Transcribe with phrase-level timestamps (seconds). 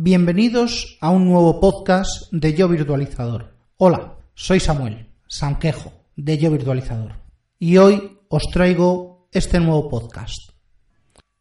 [0.00, 3.56] Bienvenidos a un nuevo podcast de Yo Virtualizador.
[3.78, 7.16] Hola, soy Samuel Sanquejo de Yo Virtualizador
[7.58, 10.52] y hoy os traigo este nuevo podcast.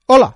[0.08, 0.36] Hola,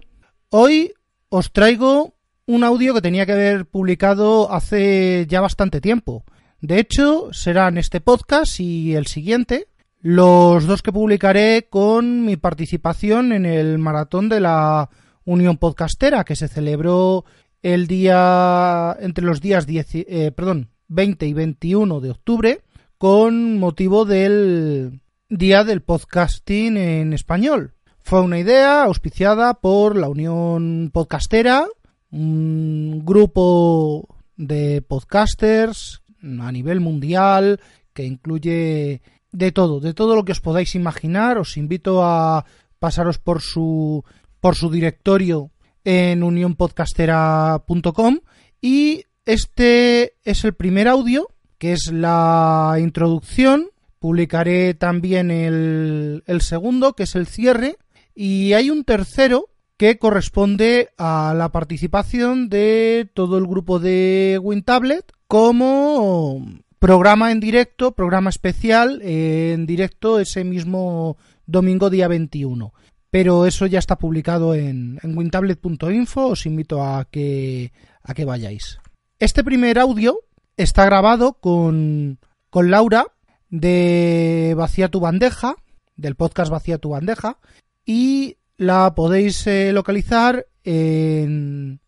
[0.50, 0.94] hoy
[1.30, 2.14] os traigo
[2.46, 6.24] un audio que tenía que haber publicado hace ya bastante tiempo.
[6.60, 9.68] De hecho, serán este podcast y el siguiente,
[10.00, 14.92] los dos que publicaré con mi participación en el maratón de la
[15.26, 17.26] Unión Podcastera que se celebró
[17.62, 22.62] el día entre los días 10, eh, perdón, 20 y 21 de octubre
[22.98, 27.74] con motivo del Día del Podcasting en Español.
[28.00, 31.66] Fue una idea auspiciada por la Unión Podcastera,
[32.12, 37.60] un grupo de podcasters a nivel mundial
[37.94, 41.38] que incluye de todo, de todo lo que os podáis imaginar.
[41.38, 42.46] Os invito a
[42.80, 44.04] pasaros por su
[44.40, 45.52] por su directorio
[45.84, 48.20] en unionpodcastera.com
[48.62, 53.70] y este es el primer audio, que es la introducción.
[54.00, 57.78] Publicaré también el, el segundo, que es el cierre.
[58.16, 65.12] Y hay un tercero que corresponde a la participación de todo el grupo de WinTablet
[65.28, 66.46] como
[66.78, 72.74] programa en directo, programa especial en directo ese mismo domingo día 21
[73.12, 78.80] pero eso ya está publicado en, en wintablet.info, os invito a que, a que vayáis.
[79.20, 80.20] Este primer audio
[80.56, 83.08] está grabado con, con Laura
[83.50, 85.58] de Vacía tu bandeja,
[85.98, 87.38] del podcast Vacía tu bandeja,
[87.86, 91.82] y la podéis eh, localizar en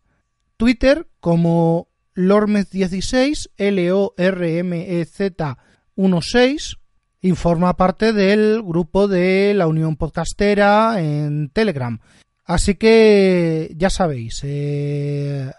[0.58, 5.58] Twitter como Lormez16, L-O-R-M-E-Z
[5.96, 6.76] 16
[7.24, 11.98] informa parte del grupo de la Unión Podcastera en Telegram.
[12.44, 15.50] Así que ya sabéis, eh,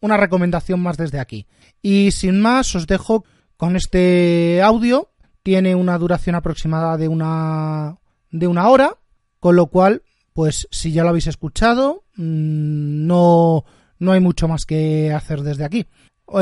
[0.00, 1.46] una recomendación más desde aquí.
[1.80, 3.24] Y sin más, os dejo
[3.56, 5.12] con este audio.
[5.42, 7.96] Tiene una duración aproximada de una,
[8.30, 8.98] de una hora,
[9.40, 10.02] con lo cual,
[10.34, 13.64] pues si ya lo habéis escuchado, mm, no,
[13.98, 15.86] no hay mucho más que hacer desde aquí.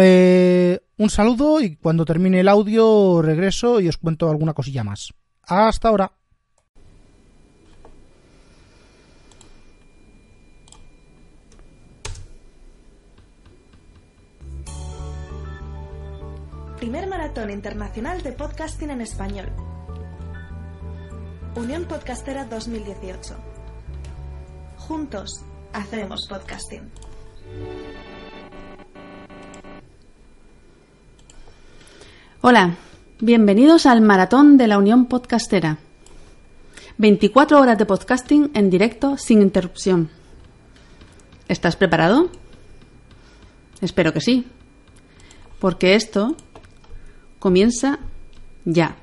[0.00, 5.12] Eh, un saludo y cuando termine el audio regreso y os cuento alguna cosilla más.
[5.42, 6.12] Hasta ahora.
[16.78, 19.52] Primer Maratón Internacional de Podcasting en Español.
[21.54, 23.36] Unión Podcastera 2018.
[24.78, 26.90] Juntos hacemos podcasting.
[32.44, 32.74] Hola,
[33.20, 35.78] bienvenidos al Maratón de la Unión Podcastera.
[36.98, 40.10] 24 horas de podcasting en directo sin interrupción.
[41.46, 42.30] ¿Estás preparado?
[43.80, 44.44] Espero que sí,
[45.60, 46.36] porque esto
[47.38, 48.00] comienza
[48.64, 48.96] ya.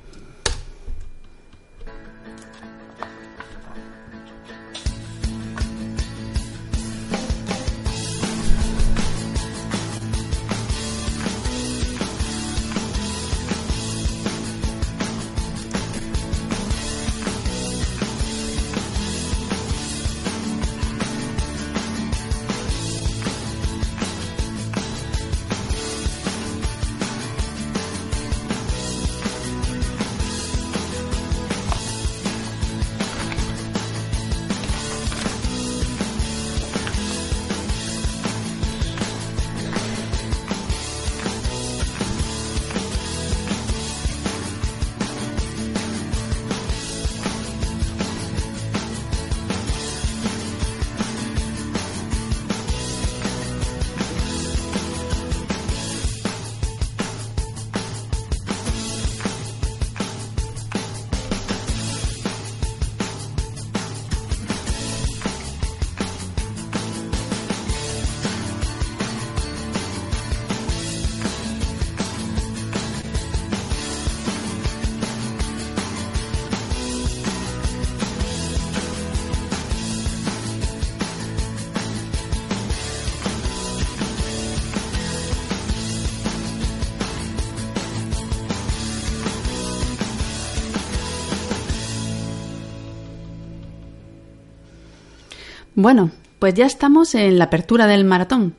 [95.82, 98.54] Bueno, pues ya estamos en la apertura del maratón.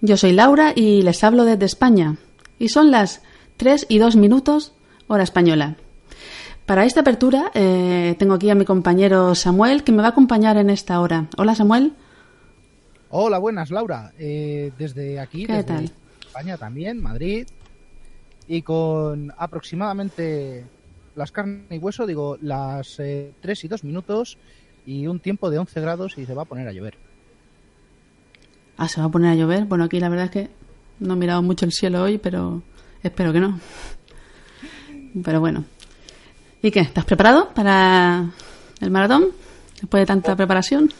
[0.00, 2.16] Yo soy Laura y les hablo desde España.
[2.60, 3.22] Y son las
[3.56, 4.72] 3 y 2 minutos,
[5.08, 5.74] hora española.
[6.64, 10.56] Para esta apertura eh, tengo aquí a mi compañero Samuel que me va a acompañar
[10.56, 11.26] en esta hora.
[11.36, 11.92] Hola Samuel.
[13.10, 14.12] Hola, buenas Laura.
[14.16, 15.92] Eh, desde aquí, ¿Qué desde tal?
[16.24, 17.48] España también, Madrid.
[18.46, 20.64] Y con aproximadamente
[21.16, 24.38] las carnes y hueso, digo, las eh, 3 y 2 minutos
[24.86, 26.96] y un tiempo de 11 grados y se va a poner a llover.
[28.76, 29.64] Ah, se va a poner a llover.
[29.64, 30.50] Bueno, aquí la verdad es que
[31.00, 32.62] no he mirado mucho el cielo hoy, pero
[33.02, 33.60] espero que no.
[35.24, 35.64] Pero bueno.
[36.62, 36.80] ¿Y qué?
[36.80, 38.30] ¿Estás preparado para
[38.80, 39.26] el maratón?
[39.80, 40.90] Después de tanta preparación.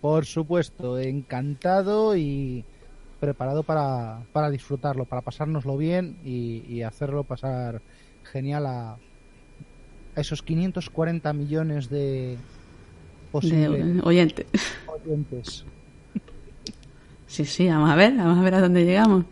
[0.00, 2.64] Por supuesto, encantado y
[3.18, 7.82] preparado para, para disfrutarlo, para pasárnoslo bien y, y hacerlo pasar
[8.30, 12.36] genial a, a esos 540 millones de
[13.32, 14.46] oyente.
[14.96, 15.64] oyentes.
[17.26, 19.24] Sí, sí, vamos a ver, vamos a ver a dónde llegamos.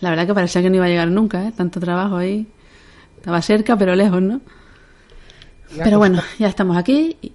[0.00, 1.52] La verdad que parecía que no iba a llegar nunca, ¿eh?
[1.56, 2.46] Tanto trabajo ahí.
[3.16, 4.40] Estaba cerca, pero lejos, ¿no?
[5.82, 7.16] Pero bueno, ya estamos aquí.
[7.22, 7.32] y-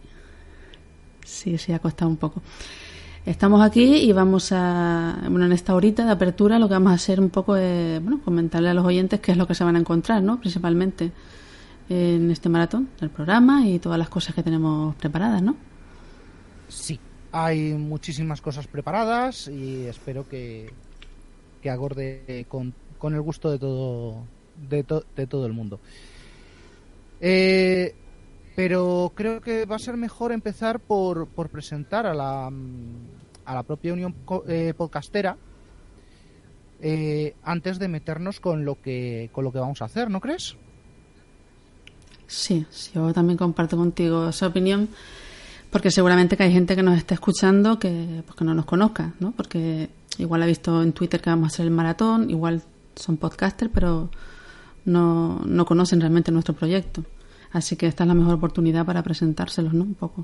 [1.25, 2.41] Sí, sí, ha costado un poco.
[3.25, 6.95] Estamos aquí y vamos a, bueno, en esta horita de apertura lo que vamos a
[6.95, 9.75] hacer un poco es, bueno, comentarle a los oyentes qué es lo que se van
[9.75, 10.39] a encontrar, ¿no?
[10.39, 11.11] Principalmente
[11.89, 15.55] en este maratón, el programa y todas las cosas que tenemos preparadas, ¿no?
[16.71, 17.00] Sí,
[17.33, 20.71] hay muchísimas cosas preparadas y espero que,
[21.62, 24.23] que agorde con, con el gusto de todo,
[24.69, 25.79] de, to- de todo el mundo.
[27.19, 27.94] Eh,
[28.56, 33.63] pero creo que va a ser mejor empezar por, por presentar a la, a la
[33.63, 35.38] propia Unión Co- eh, Podcastera
[36.81, 40.56] eh, antes de meternos con lo que con lo que vamos a hacer, ¿no crees?
[42.27, 44.88] Sí, sí, yo también comparto contigo esa opinión,
[45.71, 49.13] porque seguramente que hay gente que nos está escuchando que, pues, que no nos conozca,
[49.19, 49.31] ¿no?
[49.31, 52.62] Porque igual ha visto en Twitter que vamos a hacer el maratón, igual
[52.95, 54.09] son podcasters, pero
[54.83, 57.06] no, no conocen realmente nuestro proyecto.
[57.53, 59.85] Así que esta es la mejor oportunidad para presentárselos, ¿no?
[59.85, 60.23] Un poco.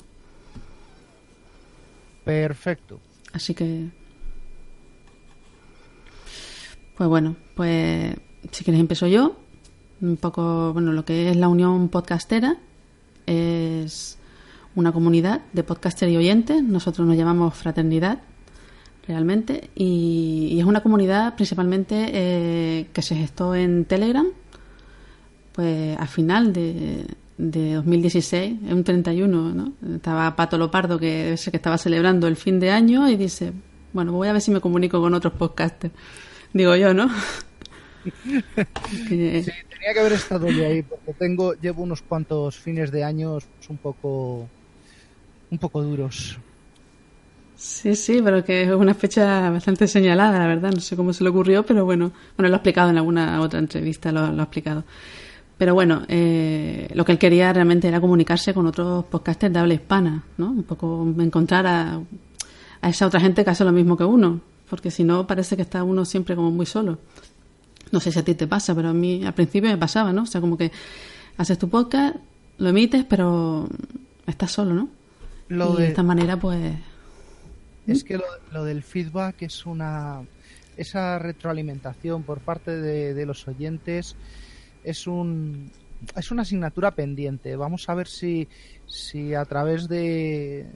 [2.26, 3.00] Perfecto.
[3.32, 3.90] Así que.
[6.98, 8.16] Pues bueno, pues
[8.52, 9.38] si quieres empiezo yo.
[10.02, 12.58] Un poco, bueno, lo que es la Unión Podcastera
[13.26, 14.18] es
[14.78, 16.62] una comunidad de podcasters y oyentes.
[16.62, 18.20] Nosotros nos llamamos Fraternidad,
[19.08, 19.72] realmente.
[19.74, 24.28] Y, es una comunidad principalmente eh, que se gestó en Telegram,
[25.54, 27.08] pues a final de,
[27.40, 29.74] de 2016, en un 31, ¿no?
[29.96, 33.54] Estaba Pato Lopardo, que debe ser que estaba celebrando el fin de año, y dice,
[33.94, 35.94] bueno, voy a ver si me comunico con otros podcasters.
[36.54, 37.10] Digo yo, ¿no?
[39.10, 43.44] Sí, tenía que haber estado yo ahí porque tengo llevo unos cuantos fines de años
[43.68, 44.48] un poco
[45.52, 46.40] un poco duros.
[47.56, 50.72] Sí, sí, pero que es una fecha bastante señalada, la verdad.
[50.74, 53.60] No sé cómo se le ocurrió, pero bueno, bueno, lo ha explicado en alguna otra
[53.60, 54.84] entrevista, lo, ha explicado.
[55.58, 59.74] Pero bueno, eh, lo que él quería realmente era comunicarse con otros podcasters de habla
[59.74, 60.52] hispana, ¿no?
[60.52, 62.00] Un poco encontrar a,
[62.82, 64.40] a esa otra gente que hace lo mismo que uno,
[64.70, 67.00] porque si no parece que está uno siempre como muy solo.
[67.92, 70.24] No sé si a ti te pasa, pero a mí al principio me pasaba, ¿no?
[70.24, 70.72] O sea, como que
[71.38, 72.18] haces tu podcast,
[72.60, 73.68] lo emites, pero
[74.28, 74.90] estás solo, ¿no?
[75.50, 76.76] Lo y de- de esta manera, pues,
[77.88, 80.22] Es que lo, lo del feedback es una
[80.76, 84.16] esa retroalimentación por parte de, de los oyentes
[84.84, 85.72] es un
[86.16, 87.56] es una asignatura pendiente.
[87.56, 88.48] Vamos a ver si
[88.86, 90.68] si a través de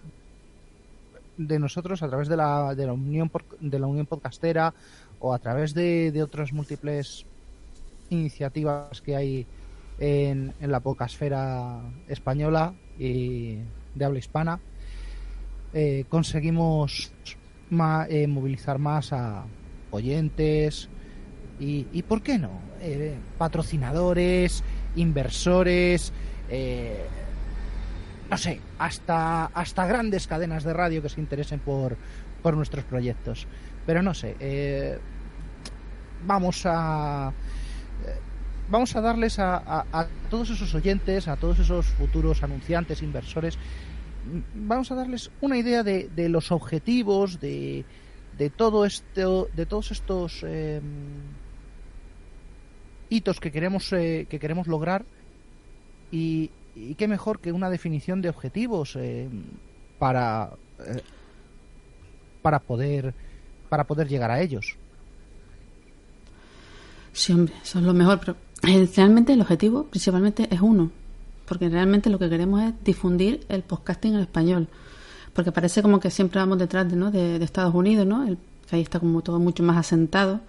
[1.37, 4.73] de nosotros, a través de la, de la unión de la unión podcastera
[5.19, 7.25] o a través de, de otras múltiples
[8.09, 9.45] iniciativas que hay
[9.99, 13.57] en, en la podcastfera española y
[13.95, 14.59] de habla hispana,
[15.73, 17.13] eh, conseguimos
[18.09, 19.45] eh, movilizar más a
[19.91, 20.89] oyentes
[21.59, 22.59] y, y ¿por qué no?
[22.81, 24.63] Eh, patrocinadores,
[24.95, 26.11] inversores,
[28.29, 31.97] no sé, hasta, hasta grandes cadenas de radio que se interesen por,
[32.41, 33.47] por nuestros proyectos.
[33.85, 34.99] Pero no sé,
[36.25, 37.31] vamos a
[38.71, 39.57] vamos a darles a,
[39.91, 43.57] a- todos esos oyentes, a todos esos futuros anunciantes, inversores,
[44.23, 47.85] mm, vamos a darles una idea de, de los objetivos, de,
[48.37, 50.81] de todo esto, de todos estos eh,
[53.09, 55.05] hitos que queremos eh, que queremos lograr
[56.11, 59.29] y, y qué mejor que una definición de objetivos eh,
[59.99, 60.51] para
[62.41, 63.13] para poder
[63.69, 64.77] para poder llegar a ellos.
[67.13, 70.91] Sí, hombre, eso es lo mejor, pero realmente el objetivo principalmente es uno,
[71.45, 74.67] porque realmente lo que queremos es difundir el podcasting en español,
[75.33, 77.11] porque parece como que siempre vamos detrás de, ¿no?
[77.11, 78.25] de, Estados Unidos, ¿no?
[78.27, 78.37] El,
[78.69, 80.39] que ahí está como todo mucho más asentado.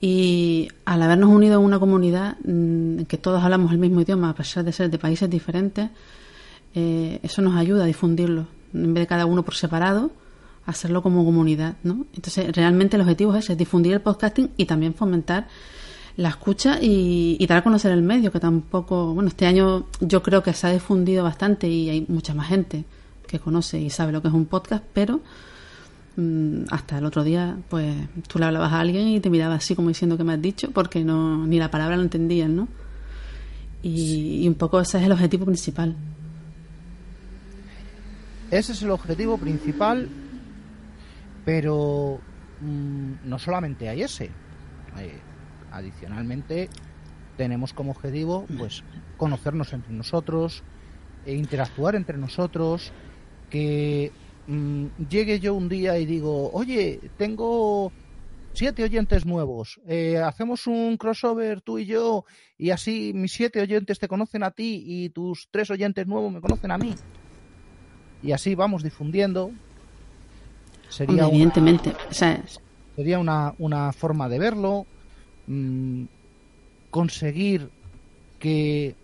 [0.00, 4.30] Y al habernos unido en una comunidad mm, en que todos hablamos el mismo idioma,
[4.30, 5.90] a pesar de ser de países diferentes,
[6.74, 8.46] eh, eso nos ayuda a difundirlo.
[8.74, 10.10] En vez de cada uno por separado,
[10.66, 12.06] hacerlo como comunidad, ¿no?
[12.14, 15.48] Entonces, realmente el objetivo es ese, difundir el podcasting y también fomentar
[16.16, 20.42] la escucha y, dar a conocer el medio, que tampoco, bueno, este año yo creo
[20.42, 22.84] que se ha difundido bastante y hay mucha más gente
[23.26, 25.20] que conoce y sabe lo que es un podcast, pero
[26.16, 27.94] mm, hasta el otro día, pues
[28.28, 30.70] tú le hablabas a alguien y te miraba así como diciendo que me has dicho,
[30.70, 32.68] porque no ni la palabra lo entendían, ¿no?
[33.82, 35.96] Y, y un poco ese es el objetivo principal.
[38.50, 40.08] Ese es el objetivo principal,
[41.44, 42.20] pero
[42.60, 44.30] mm, no solamente hay ese.
[45.72, 46.68] Adicionalmente,
[47.36, 48.84] tenemos como objetivo pues
[49.16, 50.62] conocernos entre nosotros,
[51.24, 52.92] e interactuar entre nosotros,
[53.50, 54.12] que
[54.46, 57.92] mm, llegue yo un día y digo, oye, tengo
[58.52, 62.24] siete oyentes nuevos, eh, hacemos un crossover tú y yo
[62.58, 66.40] y así mis siete oyentes te conocen a ti y tus tres oyentes nuevos me
[66.40, 66.94] conocen a mí
[68.22, 69.50] y así vamos difundiendo.
[70.88, 71.94] Sería evidentemente,
[72.94, 74.86] sería una, una, forma de verlo,
[75.46, 76.04] mm,
[76.90, 77.70] conseguir
[78.38, 78.94] que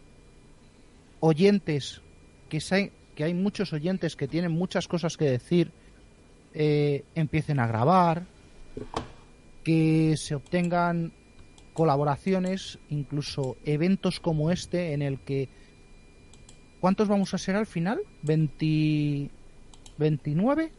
[1.21, 2.01] oyentes,
[2.49, 5.73] que, hay, que hay muchos oyentes que tienen muchas cosas que decir,
[6.55, 8.27] eh, empiecen a grabar,
[9.65, 11.13] que se obtengan
[11.73, 15.49] colaboraciones, incluso eventos como este en el que
[16.81, 18.01] ¿Cuántos vamos a ser al final?
[18.25, 19.31] ¿20...
[19.99, 20.71] ¿29?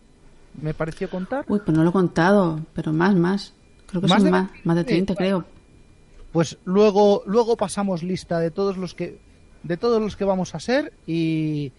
[0.62, 1.46] Me pareció contar.
[1.48, 3.54] Uy, pues no lo he contado, pero más, más.
[3.90, 4.32] Creo que son de...
[4.32, 5.46] más, más de 30, creo.
[6.32, 9.18] Pues luego, luego pasamos lista de todos los que
[9.64, 11.72] de todos los que vamos a ser y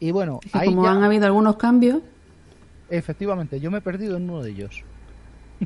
[0.00, 2.02] y bueno, ahí como han habido algunos cambios.
[2.90, 4.82] Efectivamente, yo me he perdido en uno de ellos.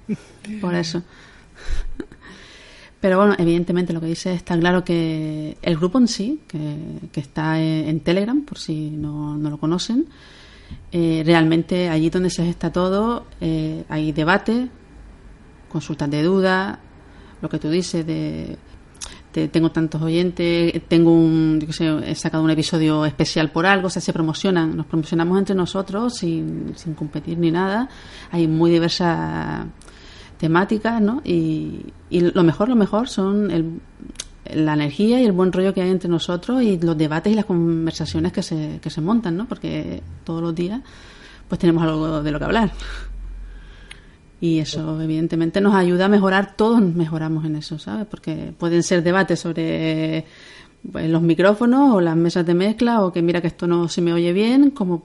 [0.60, 1.02] Por eso.
[3.00, 7.60] Pero bueno, evidentemente lo que dice está claro que el grupo en sí, que, está
[7.60, 10.06] en, Telegram, por si no, no lo conocen,
[10.90, 14.68] eh, realmente allí donde se está todo, eh, hay debate,
[15.68, 16.78] consultas de dudas,
[17.40, 18.58] lo que tú dices de,
[19.46, 23.90] tengo tantos oyentes, tengo un, yo sé, he sacado un episodio especial por algo, o
[23.90, 27.88] sea, se promocionan, nos promocionamos entre nosotros sin, sin competir ni nada.
[28.32, 29.66] Hay muy diversas
[30.38, 31.22] temáticas, ¿no?
[31.24, 33.80] Y, lo mejor, lo mejor son el,
[34.52, 37.44] la energía y el buen rollo que hay entre nosotros y los debates y las
[37.44, 39.46] conversaciones que se, que se montan, ¿no?
[39.46, 40.80] Porque todos los días
[41.48, 42.70] pues tenemos algo de lo que hablar.
[44.40, 48.06] Y eso, evidentemente, nos ayuda a mejorar, todos mejoramos en eso, ¿sabes?
[48.06, 50.24] Porque pueden ser debates sobre
[50.90, 54.00] pues, los micrófonos o las mesas de mezcla o que mira que esto no se
[54.00, 55.04] me oye bien, como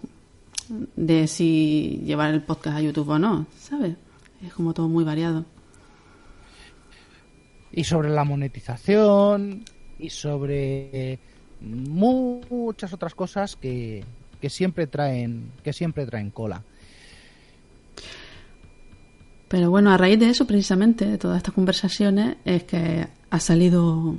[0.96, 3.96] de si llevar el podcast a YouTube o no, ¿sabes?
[4.46, 5.46] Es como todo muy variado.
[7.72, 9.66] Y sobre la monetización
[9.98, 11.20] y sobre
[11.60, 14.04] muchas otras cosas que,
[14.40, 16.64] que siempre traen que siempre traen cola.
[19.54, 24.16] Pero bueno, a raíz de eso, precisamente, de todas estas conversaciones, es que ha salido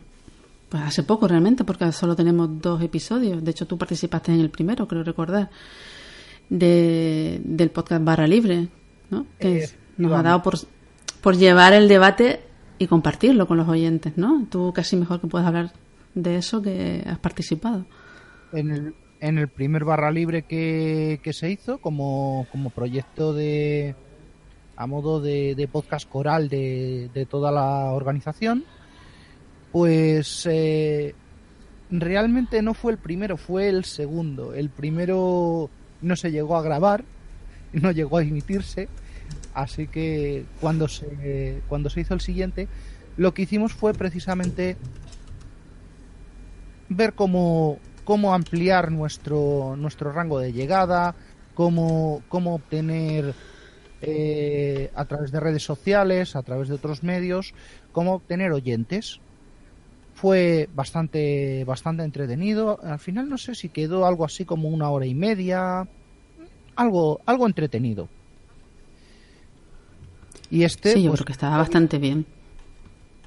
[0.69, 3.43] pues hace poco realmente, porque solo tenemos dos episodios.
[3.43, 5.51] De hecho, tú participaste en el primero, creo recordar,
[6.49, 8.69] de, del podcast Barra Libre,
[9.11, 9.27] ¿no?
[9.41, 10.55] Que nos ha dado por,
[11.21, 12.43] por llevar el debate
[12.79, 14.47] y compartirlo con los oyentes, ¿no?
[14.49, 15.73] Tú casi mejor que puedes hablar
[16.15, 17.87] de eso que has participado.
[18.53, 23.97] En el, en el primer barra libre que, que se hizo como, como proyecto de
[24.77, 28.65] a modo de, podcast coral de, de, toda la organización,
[29.73, 31.15] pues eh,
[31.91, 34.55] realmente no fue el primero, fue el segundo.
[34.55, 35.71] El primero
[36.03, 37.05] no se llegó a grabar,
[37.73, 38.89] no llegó a emitirse,
[39.55, 42.69] Así que cuando se, cuando se hizo el siguiente,
[43.17, 44.77] lo que hicimos fue precisamente
[46.89, 51.15] ver cómo, cómo ampliar nuestro, nuestro rango de llegada,
[51.55, 53.33] cómo, cómo obtener
[54.07, 57.55] eh, a través de redes sociales, a través de otros medios,
[57.93, 59.21] cómo obtener oyentes.
[60.15, 62.79] Fue bastante, bastante entretenido.
[62.83, 65.89] Al final no sé si quedó algo así como una hora y media.
[66.77, 68.09] Algo, algo entretenido.
[70.51, 72.27] Y este, sí, yo pues, creo que estaba bastante bien.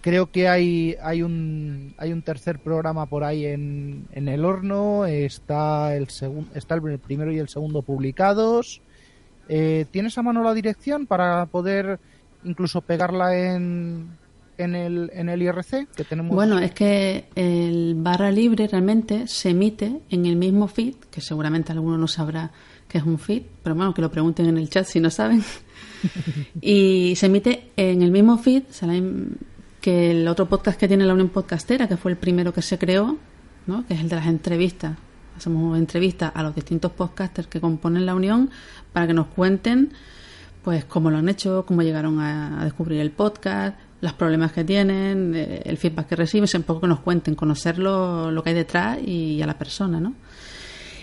[0.01, 5.05] Creo que hay, hay, un, hay un tercer programa por ahí en, en el horno.
[5.05, 6.07] Está el,
[6.53, 8.81] está el primero y el segundo publicados.
[9.50, 12.00] Eh, ¿Tienes a mano la dirección para poder
[12.44, 14.18] incluso pegarla en,
[14.58, 16.36] en el, en el IRC que tenemos?
[16.36, 21.72] Bueno, es que el barra libre realmente se emite en el mismo feed, que seguramente
[21.72, 22.51] alguno no sabrá
[22.88, 25.44] que es un feed, pero bueno, que lo pregunten en el chat si no saben.
[26.62, 28.63] y se emite en el mismo feed
[29.82, 32.77] que el otro podcast que tiene la Unión Podcastera, que fue el primero que se
[32.77, 33.18] creó,
[33.68, 33.86] ¿no?
[33.86, 34.98] que es el de las entrevistas.
[35.38, 38.50] Hacemos entrevistas a los distintos podcasters que componen la Unión
[38.91, 39.91] para que nos cuenten
[40.63, 45.34] pues cómo lo han hecho, cómo llegaron a, descubrir el podcast, los problemas que tienen,
[45.36, 48.98] eh, el feedback que reciben, un poco que nos cuenten, conocer lo, que hay detrás
[49.01, 50.13] y a la persona, ¿no?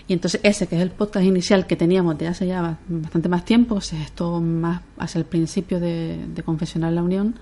[0.07, 3.45] Y entonces ese, que es el podcast inicial que teníamos de hace ya bastante más
[3.45, 7.37] tiempo, o sea, esto más hacia el principio de, de Confesional La Unión,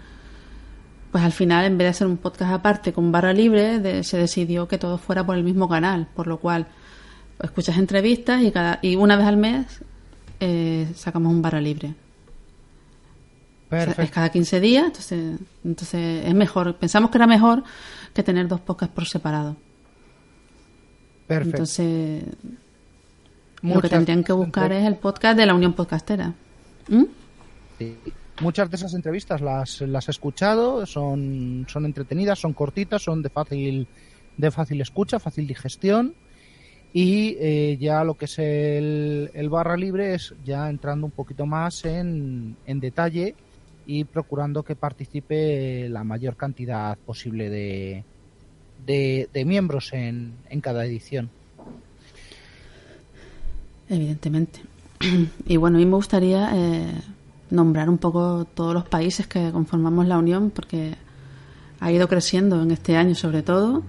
[1.10, 4.66] pues al final, en vez de hacer un podcast aparte con barra libre, se decidió
[4.66, 6.68] que todo fuera por el mismo canal, por lo cual
[7.42, 9.66] escuchas entrevistas y, cada, y una vez al mes
[10.40, 11.94] eh, sacamos un barra libre.
[13.70, 16.76] es cada 15 días, entonces, entonces es mejor.
[16.76, 17.62] Pensamos que era mejor
[18.12, 19.56] que tener dos podcasts por separado.
[21.26, 21.56] Perfecto.
[21.56, 22.24] Entonces,
[23.62, 26.34] lo que tendrían que buscar es el podcast de la Unión Podcastera.
[26.88, 27.04] ¿Mm?
[27.78, 27.96] Sí.
[28.40, 33.28] Muchas de esas entrevistas las, las he escuchado, son, son entretenidas, son cortitas, son de
[33.28, 33.86] fácil,
[34.36, 36.14] de fácil escucha, fácil digestión.
[36.94, 41.84] Y eh, ya lo que es el, barra libre es ya entrando un poquito más
[41.84, 43.34] en, en detalle
[43.86, 48.04] y procurando que participe la mayor cantidad posible de,
[48.86, 51.30] de, miembros en, en cada edición.
[53.88, 54.60] Evidentemente.
[55.46, 56.92] Y bueno, a mí me gustaría eh,
[57.50, 60.94] nombrar un poco todos los países que conformamos la Unión, porque
[61.80, 63.82] ha ido creciendo en este año sobre todo.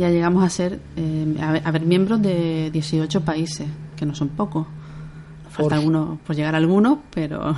[0.00, 4.66] Ya llegamos a ser, eh, a, ver, miembros de 18 países, que no son pocos.
[5.50, 7.54] falta algunos, por llegar a algunos, pero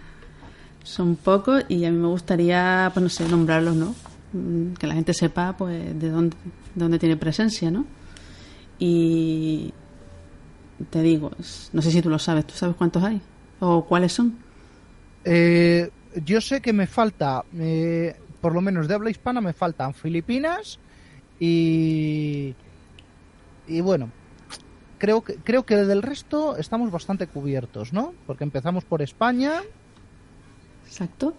[0.82, 3.94] son pocos y a mí me gustaría, pues no sé, nombrarlos, ¿no?
[4.32, 6.34] Mm, que la gente sepa pues de dónde,
[6.74, 7.84] dónde tiene presencia, ¿no?
[8.78, 9.74] Y
[10.88, 11.30] te digo,
[11.74, 13.20] no sé si tú lo sabes, ¿tú sabes cuántos hay?
[13.60, 14.34] ¿O cuáles son?
[15.26, 15.90] Eh,
[16.24, 20.80] yo sé que me falta, eh, por lo menos de habla hispana, me faltan Filipinas
[21.40, 22.54] y.
[23.68, 24.10] Y bueno,
[24.98, 28.14] creo que, creo que del resto estamos bastante cubiertos, ¿no?
[28.26, 29.62] Porque empezamos por España.
[30.86, 31.34] Exacto.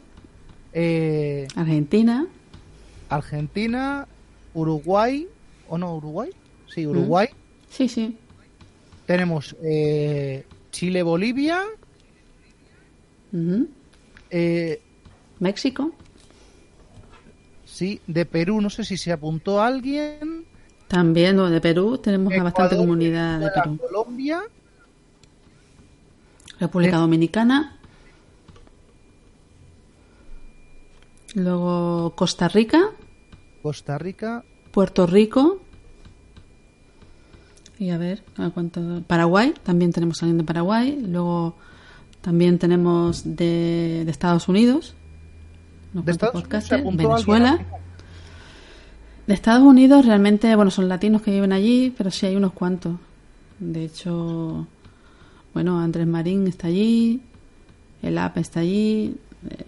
[0.74, 2.28] Eh, Argentina.
[3.10, 4.08] Argentina,
[4.54, 5.28] Uruguay,
[5.70, 6.32] ¿o no Uruguay?
[6.68, 7.30] Sí, Uruguay.
[7.70, 8.18] Sí, sí.
[9.06, 11.64] Tenemos eh, Chile, Bolivia.
[14.30, 14.82] eh,
[15.40, 15.92] México.
[17.78, 20.46] Sí, de Perú no sé si se apuntó alguien.
[20.88, 23.78] También, de Perú tenemos bastante comunidad de Perú.
[23.78, 24.42] Colombia.
[26.60, 27.78] República Dominicana.
[31.36, 32.94] Luego Costa Rica.
[33.62, 34.44] Costa Rica.
[34.72, 35.62] Puerto Rico.
[37.78, 39.04] Y a ver, ¿a cuánto?
[39.06, 41.00] Paraguay, también tenemos alguien de Paraguay.
[41.08, 41.54] Luego
[42.22, 44.96] también tenemos de, Estados Unidos.
[46.04, 46.44] ¿De Estados
[46.84, 47.60] Unidos Venezuela.
[49.26, 52.96] De Estados Unidos realmente, bueno, son latinos que viven allí, pero sí hay unos cuantos.
[53.60, 54.68] De hecho,
[55.54, 57.22] bueno, Andrés Marín está allí,
[58.02, 59.18] el AP está allí,
[59.50, 59.66] eh,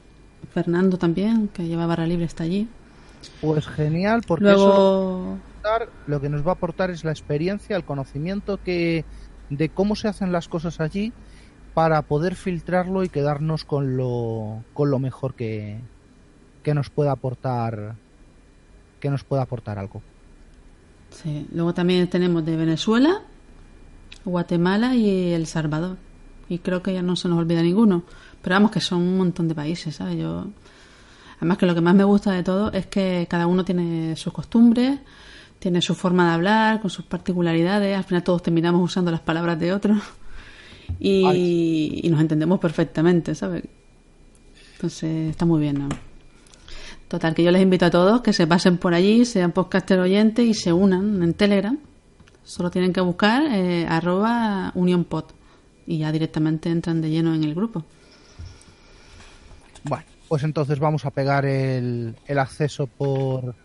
[0.53, 2.69] Fernando también, que lleva barra libre, está allí.
[3.41, 5.37] Pues genial, porque Luego...
[6.07, 9.03] lo que nos va a aportar es la experiencia, el conocimiento que
[9.49, 11.11] de cómo se hacen las cosas allí
[11.73, 15.79] para poder filtrarlo y quedarnos con lo, con lo mejor que,
[16.63, 17.95] que nos pueda aportar
[18.99, 20.01] que nos pueda aportar algo.
[21.11, 21.47] Sí.
[21.53, 23.21] Luego también tenemos de Venezuela,
[24.25, 25.97] Guatemala y El Salvador.
[26.49, 28.03] Y creo que ya no se nos olvida ninguno.
[28.41, 30.17] Pero vamos, que son un montón de países, ¿sabes?
[30.17, 30.47] Yo...
[31.37, 34.33] Además que lo que más me gusta de todo es que cada uno tiene sus
[34.33, 34.99] costumbres,
[35.57, 37.97] tiene su forma de hablar, con sus particularidades.
[37.97, 39.99] Al final todos terminamos usando las palabras de otros
[40.99, 43.63] y, nos entendemos perfectamente, ¿sabes?
[44.73, 46.08] Entonces está muy bien, ¿no?
[47.09, 50.45] Total, que yo les invito a todos que se pasen por allí, sean podcaster oyentes
[50.45, 51.75] y se unan en Telegram.
[52.43, 55.25] Solo tienen que buscar eh, arroba unionpod
[55.87, 57.83] y ya directamente entran de lleno en el grupo.
[59.83, 63.55] Bueno, pues entonces vamos a pegar el, el acceso por,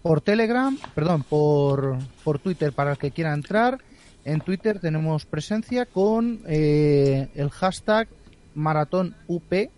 [0.00, 3.78] por Telegram, perdón, por, por Twitter para el que quiera entrar.
[4.24, 8.08] En Twitter tenemos presencia con eh, el hashtag
[8.54, 9.68] MaratónUP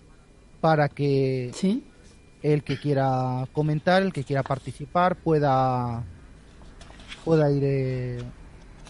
[0.60, 1.50] para que
[2.42, 6.02] el que quiera comentar, el que quiera participar pueda
[7.24, 8.22] pueda ir eh,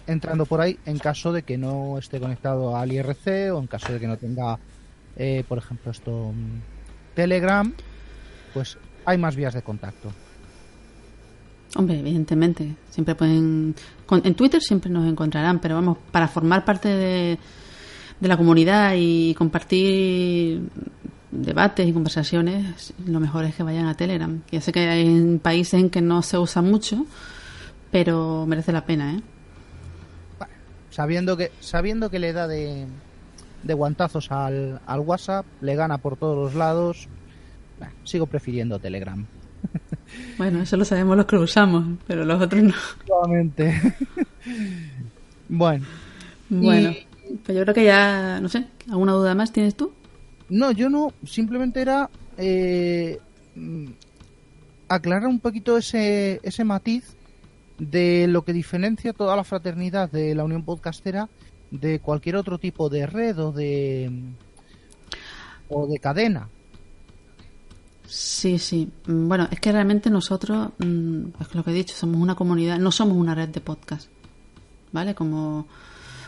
[0.05, 3.93] entrando por ahí en caso de que no esté conectado al IRC o en caso
[3.93, 4.59] de que no tenga
[5.17, 7.73] eh, por ejemplo, esto mm, Telegram,
[8.53, 10.11] pues hay más vías de contacto.
[11.75, 13.75] Hombre, evidentemente, siempre pueden...
[14.23, 17.39] En Twitter siempre nos encontrarán, pero vamos, para formar parte de,
[18.19, 20.61] de la comunidad y compartir
[21.31, 24.41] debates y conversaciones, lo mejor es que vayan a Telegram.
[24.51, 27.05] Ya sé que hay países en que no se usa mucho,
[27.91, 29.21] pero merece la pena, ¿eh?
[30.89, 32.87] Sabiendo que, sabiendo que le da de,
[33.61, 37.07] de guantazos al, al WhatsApp, le gana por todos los lados,
[38.03, 39.25] sigo prefiriendo Telegram.
[40.37, 42.73] Bueno, eso lo sabemos los que lo usamos, pero los otros no.
[45.49, 45.85] bueno.
[46.49, 46.93] Bueno,
[47.43, 49.91] pues yo creo que ya, no sé, ¿alguna duda más tienes tú?
[50.49, 53.19] No, yo no, simplemente era eh,
[54.87, 57.15] aclarar un poquito ese, ese matiz
[57.77, 61.29] de lo que diferencia toda la fraternidad de la Unión Podcastera
[61.69, 64.11] de cualquier otro tipo de red o de
[65.69, 66.47] o de cadena.
[68.05, 68.89] Sí, sí.
[69.05, 72.91] Bueno, es que realmente nosotros, mm, es lo que he dicho, somos una comunidad, no
[72.91, 74.09] somos una red de podcast,
[74.93, 75.13] ¿vale?
[75.13, 75.67] Como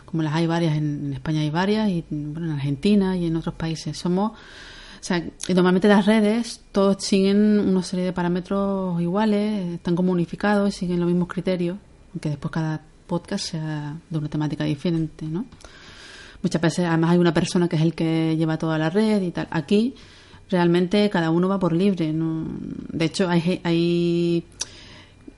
[0.10, 3.56] como las hay varias, en, España hay varias, y bueno, en Argentina y en otros
[3.56, 3.98] países.
[3.98, 10.12] Somos, o sea, normalmente las redes todos siguen una serie de parámetros iguales, están como
[10.12, 11.78] unificados, siguen los mismos criterios,
[12.14, 15.46] aunque después cada podcast sea de una temática diferente, ¿no?
[16.42, 19.32] Muchas veces además hay una persona que es el que lleva toda la red y
[19.32, 19.48] tal.
[19.52, 19.96] Aquí
[20.50, 22.14] realmente cada uno va por libre.
[22.14, 22.46] ¿no?
[22.90, 24.46] De hecho, hay, hay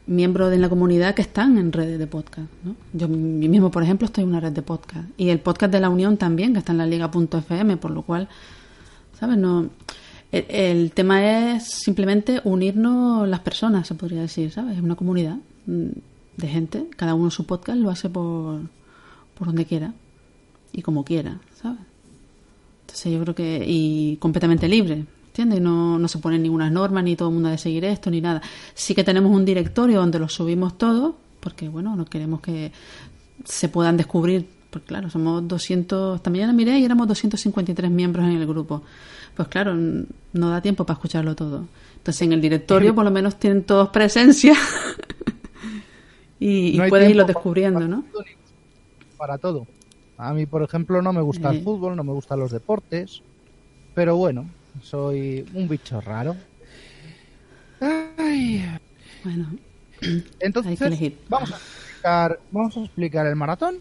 [0.08, 2.48] miembros de la comunidad que están en redes de podcast.
[2.64, 2.76] ¿no?
[2.94, 5.08] Yo mismo, por ejemplo, estoy en una red de podcast.
[5.18, 8.28] Y el podcast de la Unión también, que está en la liga.fm, por lo cual,
[9.20, 9.38] ¿sabes?
[9.38, 9.70] No,
[10.32, 14.78] el, tema es simplemente unirnos las personas, se podría decir, ¿sabes?
[14.78, 15.90] Es una comunidad mm,
[16.38, 18.62] de gente, cada uno su podcast lo hace por,
[19.38, 19.94] por donde quiera
[20.72, 21.82] y como quiera, ¿sabes?
[22.82, 25.62] Entonces yo creo que, y completamente libre, ¿Entiendes?
[25.62, 28.20] No, no se ponen ninguna norma, ni todo el mundo ha de seguir esto, ni
[28.20, 28.42] nada.
[28.74, 32.74] Sí que tenemos un directorio donde lo subimos todo, porque, bueno, no queremos que
[33.46, 38.34] se puedan descubrir, porque, claro, somos 200, esta mañana miré y éramos 253 miembros en
[38.34, 38.84] el grupo.
[39.34, 41.66] Pues, claro, no da tiempo para escucharlo todo.
[41.96, 44.54] Entonces, en el directorio, por lo menos, tienen todos presencia
[46.42, 48.04] y, puedes irlo descubriendo, ¿no?
[49.16, 49.66] Para todo.
[50.18, 53.22] A mí, por ejemplo, no me gusta el fútbol, no me gustan los deportes,
[53.96, 54.50] pero bueno,
[54.82, 56.36] soy un bicho raro.
[59.24, 59.50] Bueno,
[60.40, 60.80] entonces
[61.30, 63.80] vamos a explicar, vamos a explicar el maratón.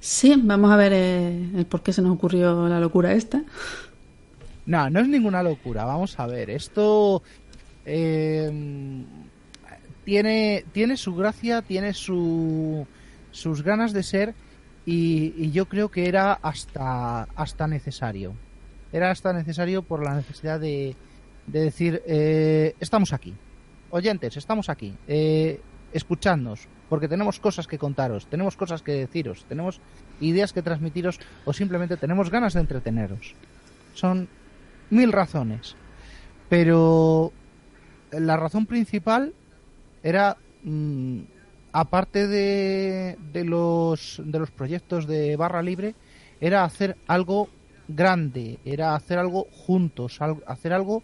[0.00, 3.42] Sí, vamos a ver eh, el por qué se nos ocurrió la locura esta.
[4.66, 5.84] No, no es ninguna locura.
[5.84, 7.22] Vamos a ver, esto
[7.84, 9.04] eh,
[10.04, 12.86] tiene tiene su gracia, tiene su
[13.30, 14.34] sus ganas de ser
[14.90, 18.34] y, yo creo que era hasta, hasta necesario.
[18.90, 20.96] Era hasta necesario por la necesidad de,
[21.46, 23.34] de decir, eh, estamos aquí.
[23.90, 24.94] Oyentes, estamos aquí.
[25.06, 25.60] Eh,
[25.92, 29.82] escuchadnos, porque tenemos cosas que contaros, tenemos cosas que deciros, tenemos
[30.20, 33.34] ideas que transmitiros o simplemente tenemos ganas de entreteneros.
[33.92, 34.26] Son
[34.88, 35.76] mil razones.
[36.48, 37.30] Pero
[38.10, 39.34] la razón principal
[40.02, 41.20] era mm,
[41.72, 45.94] aparte de, de, los, de los proyectos de barra libre,
[46.40, 47.48] era hacer algo
[47.88, 51.02] grande, era hacer algo juntos, hacer algo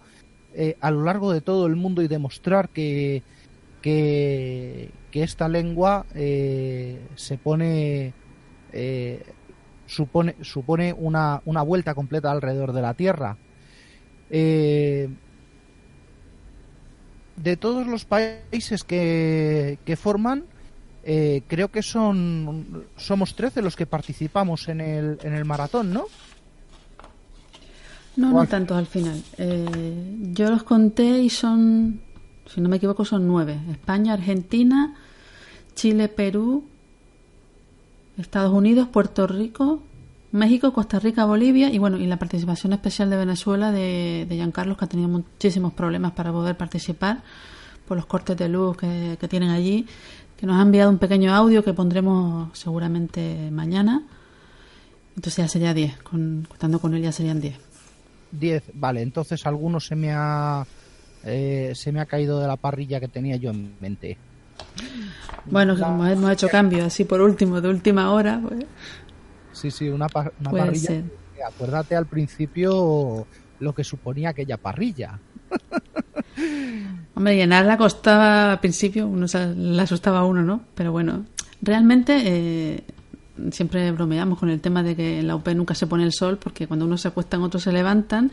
[0.55, 3.23] eh, a lo largo de todo el mundo y demostrar que,
[3.83, 8.13] que, esta lengua eh, se pone
[8.73, 9.23] eh,
[9.87, 13.37] supone supone una, una vuelta completa alrededor de la Tierra.
[14.31, 15.09] de
[17.59, 20.45] todos los países que, que forman,
[21.07, 26.07] eh, creo que son somos 13 los que participamos en el, en el maratón, ¿no?
[28.17, 29.23] No, no tantos al final.
[29.39, 32.01] Eh, yo los conté y son,
[32.47, 33.59] si no me equivoco, son nueve.
[33.71, 34.95] España, Argentina,
[35.75, 36.65] Chile, Perú,
[38.17, 39.83] Estados Unidos, Puerto Rico,
[40.31, 44.79] México, Costa Rica, Bolivia y bueno, y la participación especial de Venezuela de, de Giancarlos,
[44.79, 47.23] que ha tenido muchísimos problemas para poder participar
[47.87, 49.87] por los cortes de luz que, que tienen allí
[50.45, 54.03] que nos ha enviado un pequeño audio que pondremos seguramente mañana.
[55.17, 57.57] Entonces ya sería 10, contando con él ya serían 10.
[58.33, 60.67] 10, vale, entonces alguno se me ha
[61.25, 64.19] eh, se me ha caído de la parrilla que tenía yo en mente.
[65.47, 68.67] Bueno, como hemos hecho cambios así por último, de última hora, pues...
[69.53, 70.09] Sí, sí, una,
[70.41, 71.05] una parrilla.
[71.49, 73.27] Acuérdate al principio
[73.61, 75.19] lo que suponía aquella parrilla.
[77.15, 80.63] Hombre, llenarla costaba al principio, uno le asustaba a uno, ¿no?
[80.75, 81.25] Pero bueno,
[81.63, 82.85] realmente eh,
[83.51, 86.39] siempre bromeamos con el tema de que en la UP nunca se pone el sol
[86.39, 88.31] porque cuando uno se acuesta otros se levantan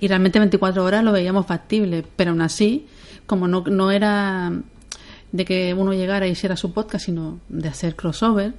[0.00, 2.86] y realmente 24 horas lo veíamos factible, pero aún así,
[3.26, 4.52] como no, era
[5.32, 8.54] de que uno llegara y hiciera su podcast, sino de hacer crossover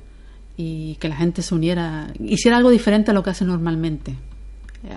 [0.57, 4.15] y que la gente se uniera, hiciera algo diferente a lo que hace normalmente.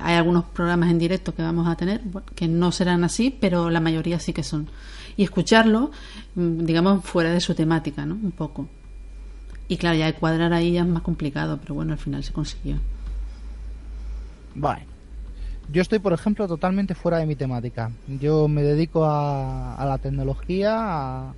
[0.02, 2.02] Hay algunos programas en directo que vamos a tener
[2.34, 4.68] que no serán así, pero la mayoría sí que son.
[5.16, 5.90] Y escucarlo,
[6.34, 8.14] mm, digamos, fuera de su temática, ¿no?
[8.14, 8.68] Un poco.
[9.68, 12.76] Y claro, ya cuadrar ahí ya es más complicado, pero bueno, al final se consiguió.
[14.54, 14.86] Vale.
[15.70, 17.90] Yo estoy, por ejemplo, totalmente fuera de mi temática.
[18.06, 21.34] Yo me dedico a, a la tecnología, a,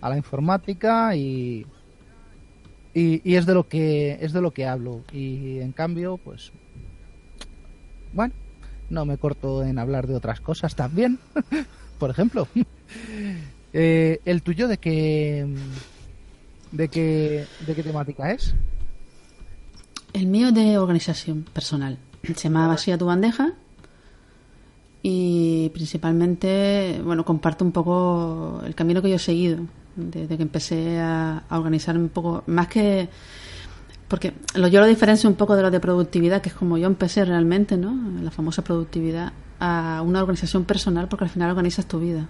[0.00, 1.66] a, la informática y,
[2.94, 5.02] y, y, es de lo que es de lo que hablo.
[5.12, 6.52] Y en cambio, pues
[8.12, 8.34] bueno,
[8.88, 11.18] no me corto en hablar de otras cosas también.
[11.98, 12.48] por ejemplo,
[13.72, 15.46] eh, el tuyo de qué
[16.72, 18.54] de qué de qué temática es?
[20.12, 21.98] El mío de organización personal.
[22.22, 23.52] Se llama Vacía tu bandeja
[25.02, 29.64] y principalmente, bueno, comparto un poco el camino que yo he seguido
[29.96, 33.08] desde que empecé a, a organizarme un poco, más que
[34.10, 36.88] porque lo, yo lo diferencio un poco de lo de productividad, que es como yo
[36.88, 37.96] empecé realmente, ¿no?
[38.20, 42.26] La famosa productividad, a una organización personal, porque al final organizas tu vida.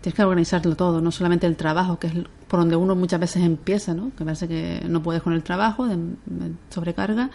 [0.00, 2.14] Tienes que organizarlo todo, no solamente el trabajo, que es
[2.48, 4.10] por donde uno muchas veces empieza, ¿no?
[4.16, 5.98] Que parece que no puedes con el trabajo, de,
[6.70, 7.30] sobrecarga,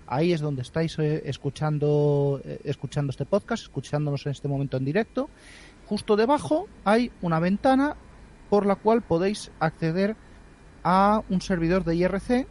[0.08, 4.86] Ahí es donde estáis eh, escuchando, eh, escuchando este podcast, escuchándonos en este momento en
[4.86, 5.30] directo.
[5.88, 7.96] Justo debajo hay una ventana
[8.50, 10.16] por la cual podéis acceder
[10.84, 12.48] a un servidor de IRC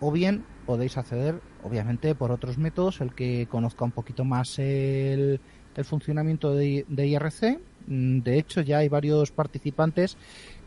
[0.00, 5.40] o bien podéis acceder obviamente por otros métodos el que conozca un poquito más el,
[5.74, 10.16] el funcionamiento de, IRC mm, de hecho ya hay varios participantes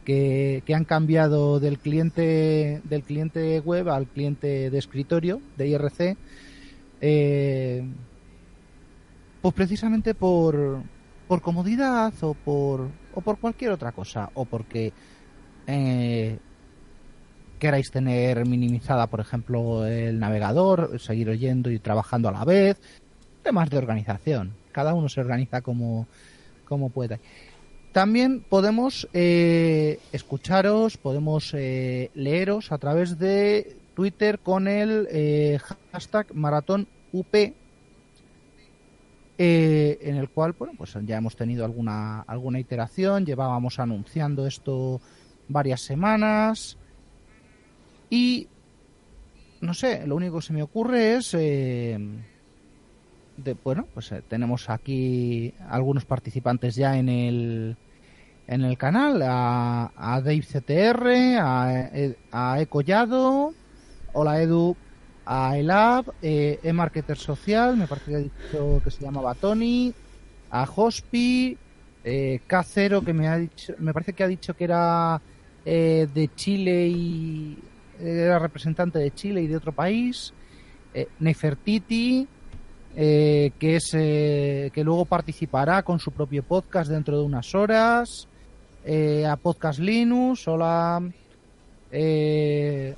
[0.04, 6.18] que, que, han cambiado del cliente del cliente web al cliente de escritorio de IRC
[7.02, 7.86] eh,
[9.42, 10.82] pues precisamente por
[11.28, 14.94] por comodidad o por o por cualquier otra cosa, o porque
[15.66, 16.38] eh,
[17.58, 22.80] queráis tener minimizada, por ejemplo, el navegador, seguir oyendo y trabajando a la vez,
[23.42, 24.54] temas de organización.
[24.72, 26.06] Cada uno se organiza como,
[26.66, 27.20] como puede.
[27.92, 35.58] También podemos eh, escucharos, podemos eh, leeros a través de Twitter con el eh,
[35.92, 37.36] hashtag maratón UP
[39.38, 45.00] eh, en el cual bueno pues ya hemos tenido alguna alguna iteración llevábamos anunciando esto
[45.48, 46.78] varias semanas
[48.10, 48.48] y
[49.62, 52.00] no sé lo único que se me ocurre es eh,
[53.64, 57.78] bueno pues eh, tenemos aquí algunos participantes ya en el
[58.48, 61.92] en el canal a, a Dave CTR a,
[62.32, 63.54] a Ecollado
[64.14, 64.76] hola Edu
[65.28, 69.94] a Elab, eh, e-marketer social, me parece que ha dicho que se llamaba Tony,
[70.50, 71.58] a Hospi,
[72.04, 75.22] eh, K0 que me ha dicho, me parece que ha dicho que era
[75.66, 77.58] eh, de Chile y
[78.00, 80.34] era representante de Chile y de otro país,
[80.94, 82.26] eh, Nefertiti,
[82.96, 88.28] eh, que es eh, que luego participará con su propio podcast dentro de unas horas,
[89.28, 91.04] a Podcast Linux, hola.
[91.92, 92.96] Eh,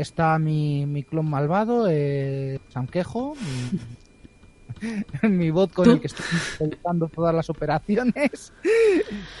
[0.00, 3.34] está mi, mi clon malvado, eh, Sanquejo,
[5.22, 5.90] mi, mi, bot con ¿Tú?
[5.92, 6.24] el que estoy
[6.58, 8.52] realizando todas las operaciones,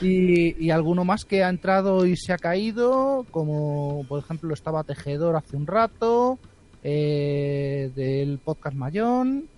[0.00, 4.84] y, y, alguno más que ha entrado y se ha caído, como por ejemplo estaba
[4.84, 6.38] Tejedor hace un rato,
[6.82, 9.48] eh, del podcast Mayón.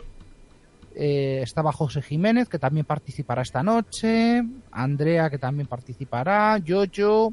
[0.94, 4.42] Eh, estaba José Jiménez, que también participará esta noche.
[4.72, 6.58] Andrea, que también participará.
[6.58, 7.32] Yoyo.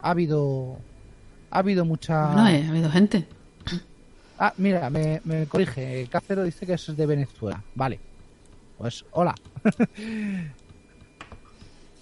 [0.00, 0.78] Ha habido
[1.50, 2.34] ha habido mucha...
[2.34, 3.26] No, eh, ha habido gente.
[4.38, 6.06] Ah, mira, me, me corrige.
[6.10, 7.62] Cácero dice que es de Venezuela.
[7.74, 7.98] Vale.
[8.78, 9.34] Pues hola.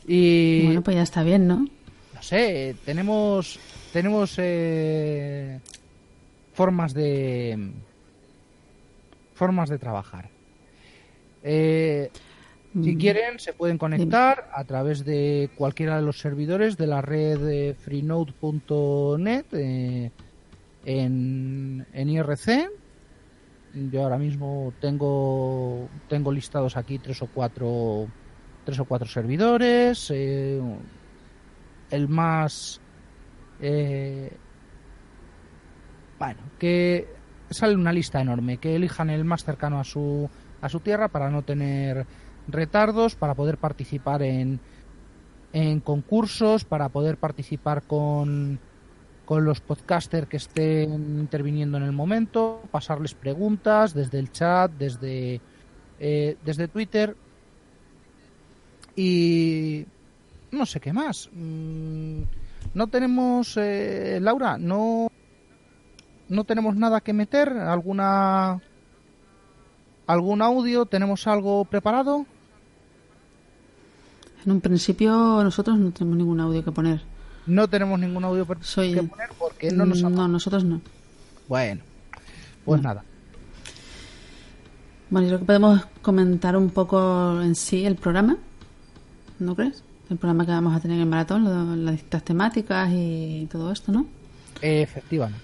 [0.06, 1.66] y Bueno, pues ya está bien, ¿no?
[2.14, 3.58] no sé, tenemos
[3.92, 5.60] tenemos eh,
[6.54, 7.72] formas de
[9.34, 10.28] formas de trabajar.
[11.42, 12.10] Eh,
[12.82, 17.38] si quieren, se pueden conectar a través de cualquiera de los servidores de la red
[17.38, 20.10] de freenode.net eh,
[20.84, 22.70] en, en IRC.
[23.90, 28.06] Yo ahora mismo tengo tengo listados aquí tres o cuatro
[28.64, 30.10] tres o cuatro servidores.
[30.14, 30.60] eh,
[31.90, 32.80] el más
[33.60, 34.32] eh,
[36.18, 37.06] bueno que
[37.50, 40.28] sale una lista enorme que elijan el más cercano a su
[40.60, 42.06] a su tierra para no tener
[42.48, 44.60] retardos para poder participar en
[45.52, 48.58] en concursos para poder participar con
[49.24, 55.40] con los podcasters que estén interviniendo en el momento pasarles preguntas desde el chat desde
[55.98, 57.16] eh, desde Twitter
[58.96, 59.86] y
[60.50, 61.28] no sé qué más.
[61.32, 62.22] Mm,
[62.74, 65.08] No tenemos, eh, Laura, no,
[66.28, 67.48] no tenemos nada que meter.
[67.48, 68.60] ¿Alguna,
[70.06, 70.84] algún audio?
[70.84, 72.26] ¿Tenemos algo preparado?
[74.46, 75.10] En un principio
[75.42, 77.00] nosotros no tenemos ningún audio que poner.
[77.46, 80.80] No tenemos ningún audio Soy- que poner porque no nos ha- no, nosotros no.
[81.48, 81.82] Bueno,
[82.64, 83.02] pues nada.
[85.10, 88.36] Bueno, yo creo que podemos comentar un poco en sí el programa,
[89.38, 89.82] ¿no crees?
[90.10, 93.70] El programa que vamos a tener en el maratón, lo- las distintas temáticas y todo
[93.72, 94.06] esto, ¿no?
[94.62, 95.40] Efectivamente.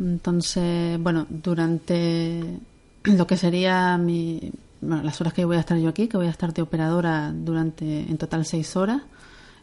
[0.00, 2.58] Entonces, bueno, durante
[3.04, 6.26] lo que sería mi, bueno, las horas que voy a estar yo aquí, que voy
[6.26, 9.02] a estar de operadora durante en total seis horas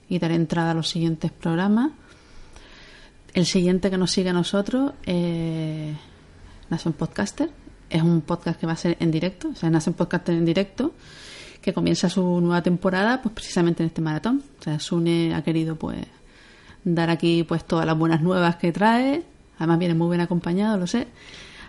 [0.10, 1.91] y daré entrada a los siguientes programas.
[3.34, 5.93] El siguiente que nos sigue a nosotros eh,
[6.69, 7.49] Nace un Podcaster.
[7.89, 10.45] Es un podcast que va a ser en directo, o sea, Nace un Podcaster en
[10.45, 10.93] directo,
[11.62, 14.43] que comienza su nueva temporada pues precisamente en este maratón.
[14.60, 15.99] O sea, Sune ha querido pues
[16.84, 19.23] dar aquí pues todas las buenas nuevas que trae.
[19.58, 21.08] Además viene muy bien acompañado, lo sé.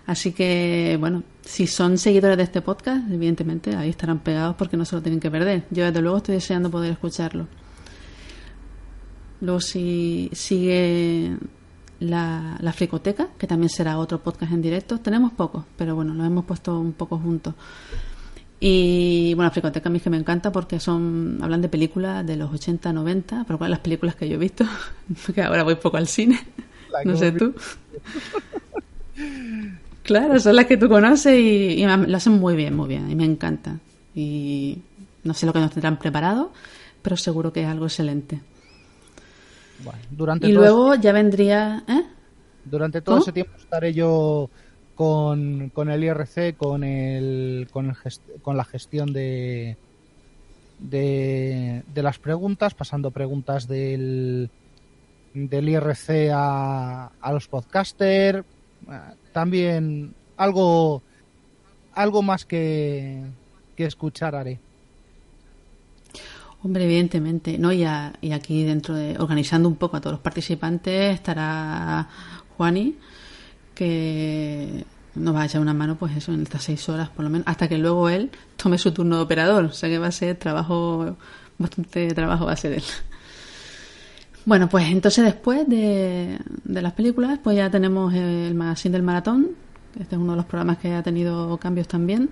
[0.06, 4.85] Así que, bueno, si son seguidores de este podcast, evidentemente ahí estarán pegados porque no
[4.85, 5.64] se lo tienen que perder.
[5.70, 7.46] Yo desde luego estoy deseando poder escucharlo.
[9.40, 11.37] Luego si sigue
[12.00, 14.98] la, la Fricoteca, que también será otro podcast en directo.
[14.98, 17.54] Tenemos pocos, pero bueno, los hemos puesto un poco juntos.
[18.59, 22.26] Y bueno, la Fricoteca a mí es que me encanta porque son hablan de películas
[22.26, 24.64] de los 80, 90, pero cuáles las películas que yo he visto,
[25.35, 26.40] que ahora voy poco al cine.
[26.90, 27.54] La no sé tú.
[30.06, 33.24] Claro, son las que tú conoces y, lo hacen muy bien, muy bien, y me
[33.24, 33.76] encanta.
[34.14, 34.78] Y
[35.24, 36.52] no sé lo que nos tendrán preparado,
[37.02, 38.40] pero seguro que es algo excelente.
[39.84, 41.82] Bueno, durante Y todo luego ya vendría...
[41.88, 42.02] ¿eh?
[42.64, 43.22] Durante todo ¿Cómo?
[43.24, 44.48] ese tiempo estaré yo
[44.94, 49.76] con, con el IRC, con el, con, el gest- con la gestión de,
[50.78, 54.50] de, de las preguntas, pasando preguntas del,
[55.34, 58.44] del IRC a, a los podcasters.
[59.37, 61.03] También algo,
[61.92, 63.22] algo más que,
[63.77, 64.59] que escuchar haré.
[66.62, 67.70] Hombre, evidentemente, ¿no?
[67.70, 72.09] Y, a- y aquí dentro de, organizando un poco a todos los participantes, estará
[72.57, 72.96] Juani,
[73.75, 77.29] que nos va a echar una mano, pues eso, en estas seis horas por lo
[77.31, 79.66] menos, hasta que luego él tome su turno de operador.
[79.66, 81.14] O sea que va a ser trabajo,
[81.59, 82.83] bastante trabajo va a ser él.
[84.46, 89.48] Bueno, pues entonces después de, de las películas, pues ya tenemos el magazine del maratón.
[90.00, 92.30] Este es uno de los programas que ha tenido cambios también.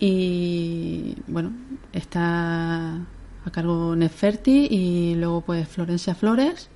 [0.00, 1.52] Y bueno,
[1.92, 6.68] está a cargo Neferti y luego pues Florencia Flores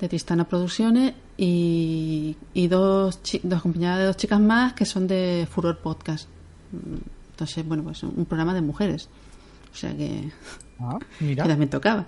[0.00, 5.48] de Tristana Producciones y, y dos, dos acompañadas de dos chicas más que son de
[5.50, 6.28] Furor Podcast.
[7.32, 9.08] Entonces, bueno, pues un programa de mujeres.
[9.72, 10.30] O sea que,
[10.78, 11.44] Ah, que mira.
[11.46, 12.06] también tocaba.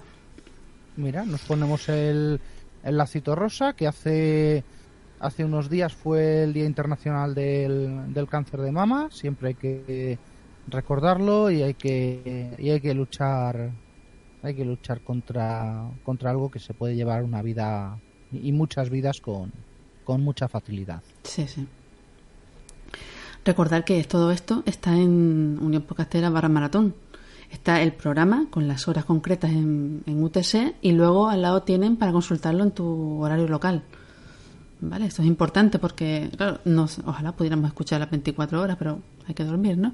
[0.96, 2.40] Mira, nos ponemos el,
[2.82, 4.64] el lacito rosa que hace
[5.20, 9.09] hace unos días fue el Día Internacional del, del Cáncer de Mama.
[9.11, 10.18] Siempre hay que
[10.68, 13.70] recordarlo y hay que y hay que luchar
[14.43, 17.99] hay que luchar contra contra algo que se puede llevar una vida
[18.32, 19.53] y muchas vidas con
[20.05, 21.03] con mucha facilidad.
[21.22, 21.66] Sí, sí.
[23.45, 26.95] Recordar que todo esto está en Unión Podcastera barra maratón.
[27.53, 31.96] Está el programa con las horas concretas en, en UTC y luego al lado tienen
[31.96, 33.82] para consultarlo en tu horario local.
[34.80, 35.07] ¿Vale?
[35.07, 39.44] Esto es importante porque, claro, nos, ojalá pudiéramos escuchar las 24 horas, pero hay que
[39.44, 39.92] dormir, ¿no?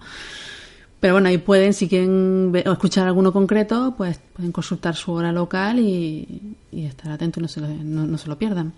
[1.00, 5.32] Pero bueno, ahí pueden, si quieren o escuchar alguno concreto, pues pueden consultar su hora
[5.32, 8.72] local y, y estar atentos y no se, no, no se lo pierdan.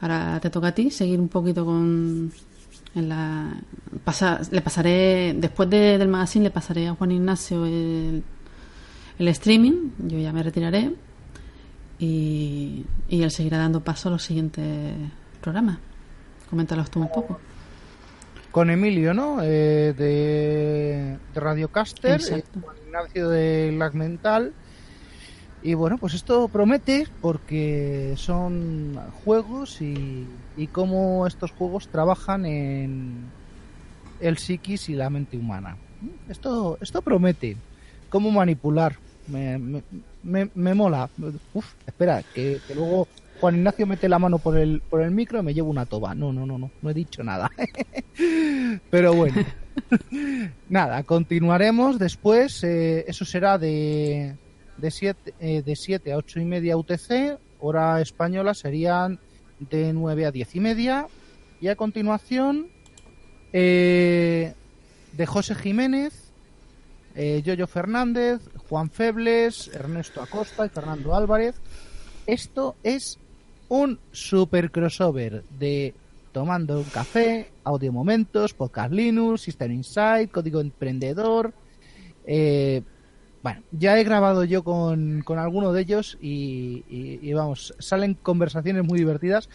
[0.00, 2.32] Ahora te toca a ti seguir un poquito con...
[2.94, 3.52] En la,
[4.04, 8.22] pasa- le pasaré, después de- del magazine, le pasaré a Juan Ignacio el,
[9.18, 9.90] el streaming.
[9.98, 10.92] Yo ya me retiraré.
[11.98, 14.94] Y, y él seguirá dando paso a los siguientes
[15.40, 15.78] programas.
[16.50, 17.40] Coméntalos tú un poco.
[18.50, 19.42] Con Emilio, ¿no?
[19.42, 22.44] Eh, de, de Radiocaster, eh,
[22.86, 24.52] Ignacio de Lag Mental.
[25.66, 30.26] Y bueno, pues esto promete porque son juegos y,
[30.58, 33.32] y cómo estos juegos trabajan en
[34.20, 35.78] el psiquis y la mente humana.
[36.28, 37.56] Esto, esto promete.
[38.10, 38.96] Cómo manipular.
[39.26, 39.82] Me, me,
[40.22, 41.08] me, me mola.
[41.54, 43.08] Uf, espera, que, que luego
[43.40, 46.14] Juan Ignacio mete la mano por el, por el micro y me llevo una toba.
[46.14, 47.50] No, no, no, no, no he dicho nada.
[48.90, 49.42] Pero bueno.
[50.68, 52.62] Nada, continuaremos después.
[52.64, 54.36] eh, eso será de
[54.76, 57.38] de 7 eh, de siete a 8 y media UTC.
[57.60, 59.18] Hora española serían
[59.58, 61.06] de 9 a 10 y media.
[61.60, 62.68] Y a continuación,
[63.52, 64.52] eh,
[65.12, 66.32] de José Jiménez,
[67.14, 71.54] eh, Yoyo Fernández, Juan Febles, Ernesto Acosta y Fernando Álvarez.
[72.26, 73.18] Esto es
[73.68, 75.94] un super crossover de
[76.32, 81.54] Tomando un café, Audio Momentos, Podcast Linux, System Insight, Código Emprendedor.
[82.26, 82.82] Eh,
[83.44, 88.98] bueno, ya he grabado yo con, con alguno de ellos y, vamos, salen conversaciones muy
[88.98, 89.50] divertidas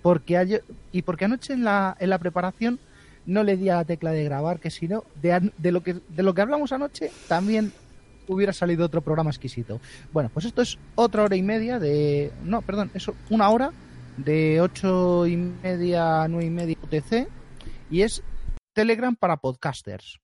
[0.00, 2.80] porque ayer- y porque anoche en la, en la preparación
[3.26, 5.92] no le di a la tecla de grabar, que si no, de, de, lo que,
[6.08, 7.70] de lo que hablamos anoche también
[8.28, 9.78] hubiera salido otro programa exquisito.
[10.10, 12.32] Bueno, pues esto es otra hora y media de...
[12.44, 13.72] No, perdón, eso, una hora
[14.16, 17.28] de ocho y media a nueve y media UTC
[17.90, 18.22] y es
[18.72, 20.18] Telegram para podcasters.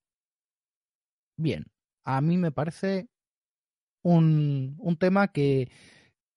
[1.37, 1.67] Bien,
[2.05, 3.09] a mí me parece
[4.03, 5.71] un, un tema que,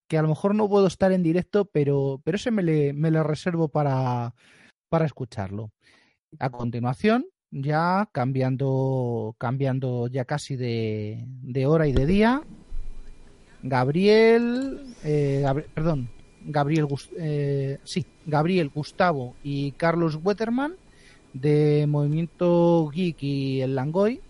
[0.07, 3.11] que a lo mejor no puedo estar en directo, pero, pero ese me le, me
[3.11, 4.35] le reservo para,
[4.89, 5.71] para escucharlo.
[6.39, 12.43] A continuación, ya cambiando, cambiando ya casi de, de hora y de día,
[13.61, 16.09] Gabriel, eh, perdón,
[16.45, 16.87] Gabriel,
[17.17, 20.75] eh, sí, Gabriel, Gustavo y Carlos Wetterman
[21.33, 24.21] de Movimiento Geek y el Langoy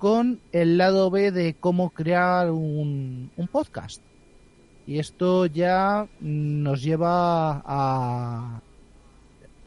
[0.00, 4.00] con el lado B de cómo crear un, un podcast.
[4.86, 8.60] Y esto ya nos lleva a,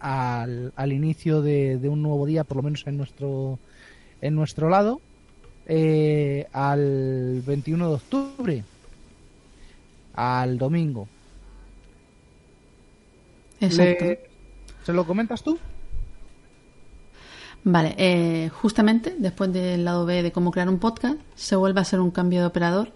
[0.02, 3.58] al, al inicio de, de un nuevo día, por lo menos en nuestro,
[4.22, 5.00] en nuestro lado,
[5.68, 8.64] eh, al 21 de octubre,
[10.16, 11.08] al domingo.
[13.62, 14.06] Exacto.
[14.06, 14.20] Le-
[14.84, 15.58] ¿Se lo comentas tú?
[17.66, 21.84] Vale, eh, justamente después del lado B de cómo crear un podcast, se vuelve a
[21.84, 22.92] hacer un cambio de operador.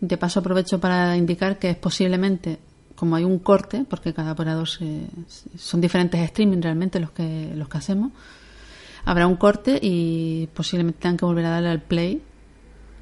[0.00, 2.58] De paso aprovecho para indicar que es posiblemente,
[2.96, 5.06] como hay un corte, porque cada operador se-
[5.56, 8.12] son diferentes streaming realmente los que, los que hacemos,
[9.06, 12.20] habrá un corte y posiblemente tengan que volver a darle al play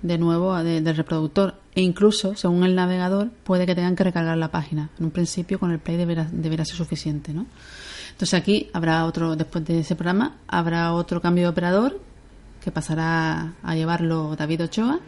[0.03, 1.55] de nuevo del reproductor.
[1.75, 4.91] E incluso, según el navegador, puede que tengan que recargar la página.
[4.99, 7.47] En un principio, con el play deberá, deberá ser suficiente, ¿no?
[8.23, 12.01] Entonces aquí habrá otro, después de ese programa, habrá otro cambio de operador
[12.63, 15.01] que pasará a llevarlo David Ochoa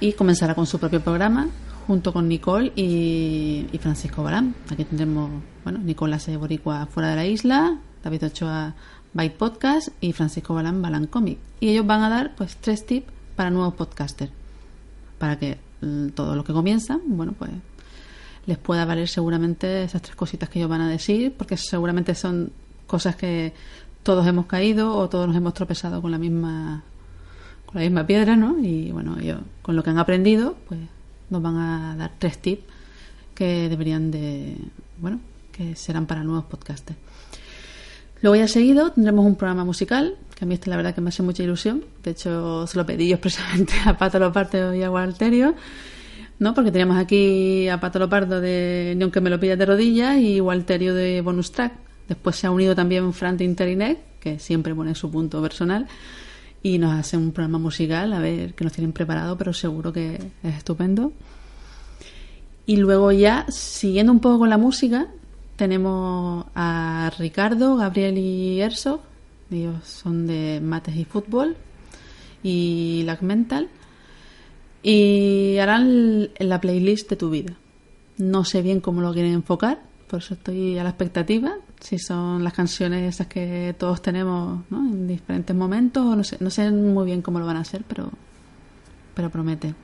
[0.00, 1.50] y comenzará con su propio programa
[1.86, 4.54] junto con Nicole y, Francisco Barán.
[4.70, 5.30] Aquí tendremos,
[5.62, 8.74] bueno, Nicole hace Boricua fuera de la isla, David Ochoa
[9.12, 11.36] Byte Podcast y Francisco Balán Balán Comic.
[11.60, 14.32] Y ellos van a dar pues tres tips para nuevos podcasters.
[15.18, 17.50] Para que mm, todos los que comienzan, bueno, pues
[18.48, 22.50] les pueda valer seguramente esas tres cositas que ellos van a decir, porque seguramente son
[22.86, 23.52] cosas que
[24.02, 26.82] todos hemos caído o todos nos hemos tropezado con la misma
[27.66, 28.58] con la misma piedra, ¿no?
[28.58, 30.80] Y bueno, ellos con lo que han aprendido, pues
[31.28, 32.64] nos van a dar tres tips
[33.34, 34.56] que deberían de,
[34.96, 35.20] bueno,
[35.52, 36.98] que serán para nuevos podcasters.
[38.22, 41.10] Luego ya seguido tendremos un programa musical, que a mí este la verdad que me
[41.10, 41.84] hace mucha ilusión.
[42.02, 45.54] De hecho, se lo pedí yo expresamente a Pato Lopardo y a Gualterio,
[46.38, 46.54] ¿no?
[46.54, 50.38] Porque teníamos aquí a Pato Lopardo de Ni aunque me lo pillas de rodillas y
[50.38, 51.72] Gualterio de Bonus Track.
[52.08, 55.86] Después se ha unido también Fran de Interinet, que siempre pone su punto personal,
[56.62, 60.14] y nos hace un programa musical, a ver qué nos tienen preparado, pero seguro que
[60.42, 61.12] es estupendo.
[62.66, 65.08] Y luego ya, siguiendo un poco con la música,
[65.56, 69.02] tenemos a Ricardo, Gabriel y Erso.
[69.50, 71.56] Ellos son de Mates y Fútbol
[72.42, 73.68] y Lag Mental.
[74.82, 77.54] Y harán la playlist de tu vida.
[78.16, 81.56] No sé bien cómo lo quieren enfocar, por eso estoy a la expectativa.
[81.80, 84.78] si son las canciones esas que todos tenemos ¿no?
[84.78, 87.84] en diferentes momentos o no sé, no sé muy bien cómo lo van a hacer,
[87.86, 88.10] pero,
[89.14, 89.74] pero promete.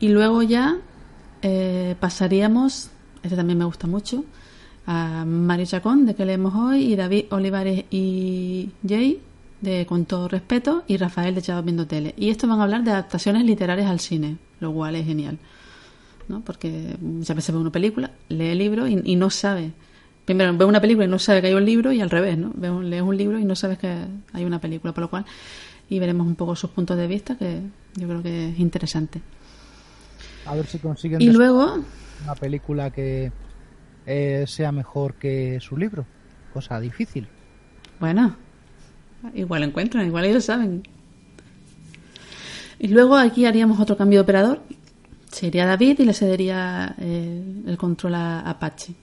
[0.00, 0.76] Y luego ya
[1.42, 2.90] eh, pasaríamos,
[3.22, 4.24] este también me gusta mucho,
[4.86, 9.20] a Mario Chacón, de que leemos hoy, y David Olivares y Jay,
[9.60, 12.14] de Con todo respeto, y Rafael de Chavos Viendo Tele.
[12.16, 15.38] Y estos van a hablar de adaptaciones literarias al cine, lo cual es genial.
[16.28, 16.40] ¿no?
[16.40, 19.72] Porque muchas veces ve una película, lee el libro y, y no sabe
[20.26, 22.50] primero ve una película y no sabe que hay un libro y al revés, ¿no?
[22.54, 23.96] Ve lees un libro y no sabes que
[24.32, 25.24] hay una película, por lo cual
[25.88, 27.60] y veremos un poco sus puntos de vista que
[27.94, 29.22] yo creo que es interesante.
[30.44, 31.78] A ver si consiguen y luego
[32.24, 33.30] una película que
[34.04, 36.06] eh, sea mejor que su libro,
[36.52, 37.28] cosa difícil.
[38.00, 38.36] Bueno,
[39.34, 40.82] igual encuentran, igual ellos saben.
[42.78, 44.62] Y luego aquí haríamos otro cambio de operador.
[45.30, 48.94] Sería David y le cedería eh, el control a Apache.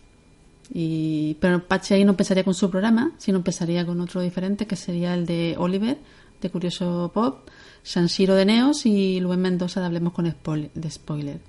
[0.73, 4.75] Y, pero Pache ahí no empezaría con su programa, sino empezaría con otro diferente que
[4.75, 5.97] sería el de Oliver,
[6.41, 7.49] de Curioso Pop,
[7.83, 11.39] Sanshiro de Neos y Luis Mendoza de Hablemos con de Spoiler.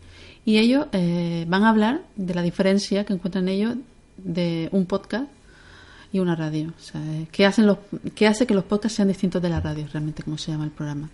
[0.45, 3.77] Y ellos eh, van a hablar de la diferencia que encuentran ellos
[4.19, 5.27] de un podcast
[6.15, 6.69] y una radio.
[6.69, 7.01] O sea,
[7.33, 7.79] ¿qué, hacen los,
[8.15, 10.71] ¿qué hace que los podcasts sean distintos de la radio, realmente, como se llama el
[10.71, 11.11] programa?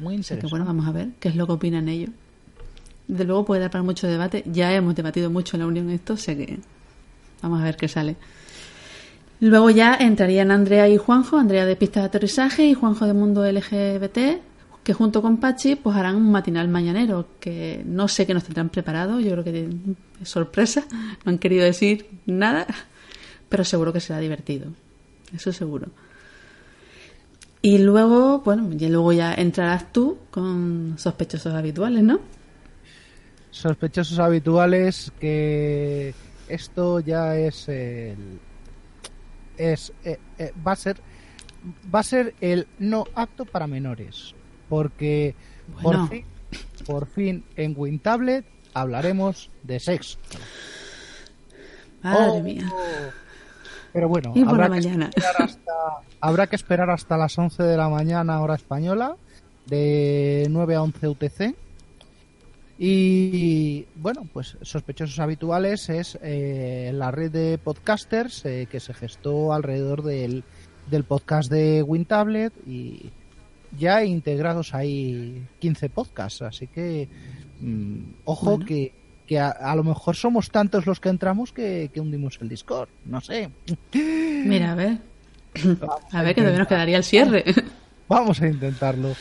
[0.00, 0.44] Muy interesante.
[0.44, 2.10] que bueno, vamos a ver qué es lo que opinan ellos.
[3.06, 4.42] De luego puede dar para mucho debate.
[4.44, 6.58] Ya hemos debatido mucho en la Unión esto, sé que
[7.42, 8.16] Vamos a ver qué sale.
[9.38, 13.48] Luego ya entrarían Andrea y Juanjo, Andrea de pista de aterrizaje y Juanjo de mundo
[13.48, 14.18] LGBT,
[14.82, 18.68] que junto con Pachi pues harán un matinal mañanero, que no sé qué nos tendrán
[18.68, 19.68] preparado, yo creo que
[20.22, 20.86] es sorpresa,
[21.24, 22.66] no han querido decir nada,
[23.48, 24.66] pero seguro que será divertido,
[25.34, 25.88] eso seguro.
[27.62, 32.20] Y luego, bueno, y luego ya entrarás tú con sospechosos habituales, ¿no?
[33.50, 36.14] Sospechosos habituales que
[36.48, 38.38] esto ya es el
[39.56, 40.98] es eh, eh, va a ser
[41.92, 44.34] va a ser el no apto para menores
[44.68, 45.34] porque
[45.82, 46.24] por fin
[46.86, 48.44] por fin en WinTablet
[48.74, 50.18] hablaremos de sexo.
[52.02, 52.72] Madre oh, mía
[53.96, 55.72] pero bueno habrá, que hasta,
[56.20, 59.16] habrá que esperar hasta las 11 de la mañana hora española
[59.64, 61.54] de 9 a 11 UTC
[62.78, 69.54] y bueno, pues sospechosos habituales es eh, la red de podcasters eh, que se gestó
[69.54, 70.44] alrededor del,
[70.90, 73.10] del podcast de WinTablet y
[73.78, 77.08] ya integrados ahí 15 podcasts, así que
[77.60, 78.92] mm, ojo que,
[79.26, 83.50] que a, lo mejor somos tantos los que entramos que, hundimos el Discord, no sé.
[83.92, 84.98] Mira, a ver.
[86.12, 87.44] a, ver, que todavía nos quedaría el cierre.
[88.08, 89.14] Vamos a intentarlo.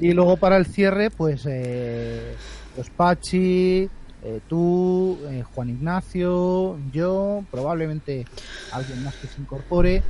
[0.00, 1.46] Y luego para el cierre, pues...
[1.48, 2.34] Eh,
[2.76, 3.88] los Pachi,
[4.22, 8.26] eh, tú, eh, Juan Ignacio, yo, probablemente
[8.72, 10.02] alguien más que se incorpore.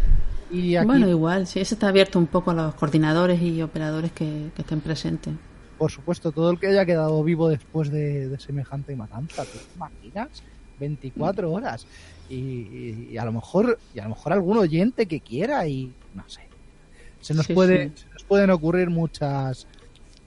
[0.50, 4.50] Y Bueno, igual, sí, ese está abierto un poco a los coordinadores y operadores que,
[4.56, 5.34] estén presentes.
[5.78, 10.42] Por supuesto, todo el que haya quedado vivo después de, semejante matanza, ¿te imaginas?
[10.80, 11.86] 24 horas.
[12.28, 16.42] Y, a lo mejor y a lo mejor algún oyente que quiera y no sé.
[17.20, 19.66] Se nos puede se nos pueden ocurrir muchas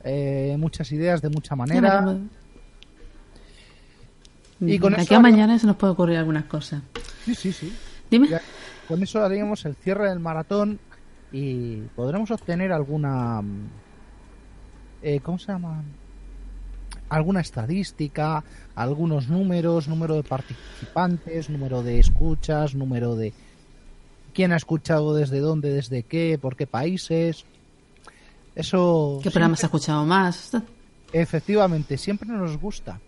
[0.03, 2.17] eh, muchas ideas de mucha manera.
[4.61, 6.81] Y con aquí a mañana se nos puede ocurrir algunas cosas.
[7.25, 7.73] Sí, sí, sí.
[8.09, 8.29] Dime.
[8.87, 10.79] con eso haríamos el cierre del maratón
[11.31, 13.41] y podremos obtener alguna.
[15.01, 15.83] Eh, ¿Cómo se llama?
[17.09, 18.43] Alguna estadística,
[18.75, 23.33] algunos números, número de participantes, número de escuchas, número de
[24.33, 27.45] quién ha escuchado desde dónde, desde qué, por qué países.
[28.55, 29.19] Eso.
[29.23, 30.51] ¿Qué programa has escuchado más?
[31.11, 32.99] Efectivamente, siempre nos gusta.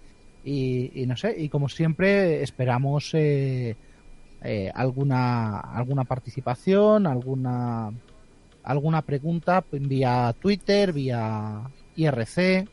[0.44, 3.76] Y, no sé, y como siempre esperamos eh,
[4.42, 7.92] eh, alguna alguna participación, alguna
[8.64, 11.62] alguna pregunta vía Twitter, vía
[12.02, 12.68] IRC,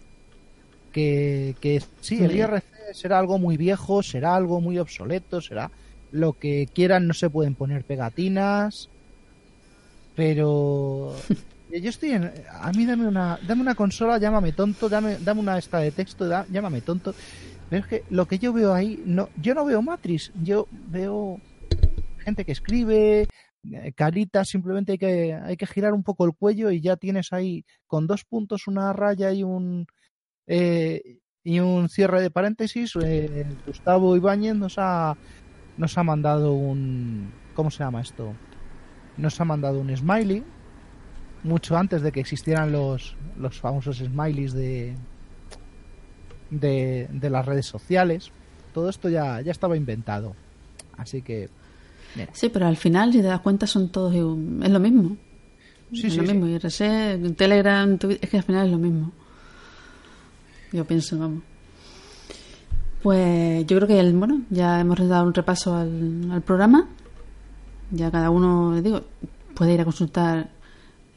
[0.93, 5.71] que, que sí, el IRC será algo muy viejo, será algo muy obsoleto, será
[6.11, 8.89] lo que quieran, no se pueden poner pegatinas,
[10.15, 11.15] pero
[11.71, 12.33] Yo estoy en.
[12.61, 16.27] A mí dame una, dame una consola, llámame tonto, dame, dame una esta de texto,
[16.51, 17.15] llámame tonto.
[17.69, 21.41] Pero es que lo que yo veo ahí, no, yo no veo Matrix, yo veo
[22.19, 23.29] gente que escribe,
[23.65, 27.33] eh, caritas, simplemente hay que, hay que girar un poco el cuello y ya tienes
[27.33, 29.87] ahí con dos puntos una raya y un
[30.47, 32.93] eh, y un cierre de paréntesis.
[33.03, 35.17] Eh, Gustavo Ibáñez nos ha
[35.77, 38.35] nos ha mandado un ¿cómo se llama esto?
[39.17, 40.45] Nos ha mandado un smiley
[41.43, 44.97] mucho antes de que existieran los, los famosos smileys de,
[46.51, 48.31] de, las redes sociales.
[48.73, 50.35] Todo esto ya, ya estaba inventado.
[50.97, 51.49] Así que.
[52.33, 54.15] Sí, pero al final, si te das cuenta, son todos.
[54.15, 55.17] Es lo mismo.
[55.93, 56.33] Sí, es sí, lo sí.
[56.33, 56.47] mismo.
[56.47, 59.13] IRC, Telegram, Twitter, es que al final es lo mismo.
[60.73, 61.43] Yo pienso, vamos.
[63.03, 66.89] Pues yo creo que, el, bueno, ya hemos dado un repaso al, al programa.
[67.91, 69.03] Ya cada uno, digo,
[69.55, 70.51] puede ir a consultar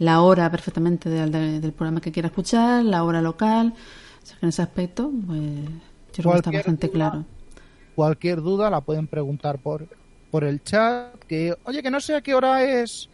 [0.02, 3.76] la hora perfectamente del, programa que quiera escuchar, la hora local.
[3.76, 5.42] O sea que en ese aspecto, pues
[6.14, 7.26] yo creo que está bastante duda, claro.
[7.94, 9.88] Cualquier duda la pueden preguntar por,
[10.32, 11.14] por el chat.
[11.26, 13.10] Que, oye, que no sé a qué hora es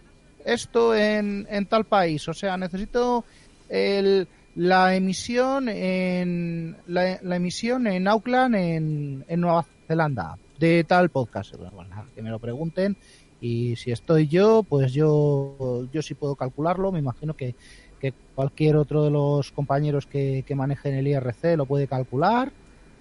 [0.45, 2.27] esto en, en tal país.
[2.29, 3.25] O sea, necesito
[3.67, 11.09] el, la emisión en la, la emisión en Auckland, en, en Nueva Zelanda, de tal
[11.09, 11.55] podcast.
[11.55, 12.95] Bueno, nada, que me lo pregunten.
[13.39, 16.91] Y si estoy yo, pues yo, yo sí puedo calcularlo.
[16.91, 17.55] Me imagino que,
[17.99, 22.51] que cualquier otro de los compañeros que, que manejen el IRC lo puede calcular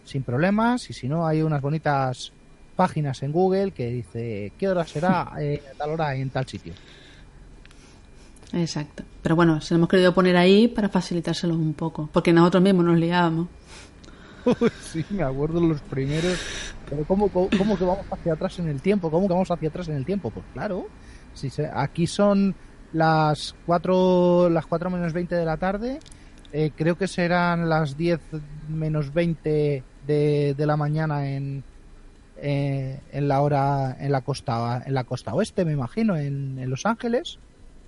[0.05, 0.91] sin problemas.
[0.91, 2.33] Y si no, hay unas bonitas
[2.77, 6.74] páginas en Google que dice qué hora será eh, tal hora en tal sitio.
[8.53, 9.03] Exacto.
[9.22, 12.85] Pero bueno, se lo hemos querido poner ahí para facilitárselos un poco, porque nosotros mismos
[12.85, 13.49] nos liábamos.
[14.81, 16.39] sí, me acuerdo los primeros.
[16.89, 19.11] Pero ¿cómo, cómo, cómo que vamos hacia atrás en el tiempo?
[19.11, 20.31] ¿Cómo que vamos hacia atrás en el tiempo?
[20.31, 20.87] Pues claro,
[21.35, 22.55] si se- aquí son
[22.93, 25.99] las 4, las 4 menos 20 de la tarde.
[26.53, 28.20] eh, creo que serán las 10
[28.68, 31.64] menos 20 de, de la mañana en,
[32.39, 36.70] eh, en la hora en la costa en la costa oeste, me imagino, en, en
[36.70, 37.39] Los Ángeles.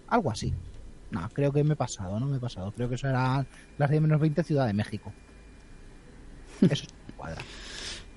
[0.08, 0.52] Algo así.
[1.10, 2.70] No, creo que me he pasado, no me he pasado.
[2.72, 3.46] Creo que serán
[3.78, 5.12] las 10 menos 20 Ciudad de México.
[6.60, 7.42] Eso me cuadra.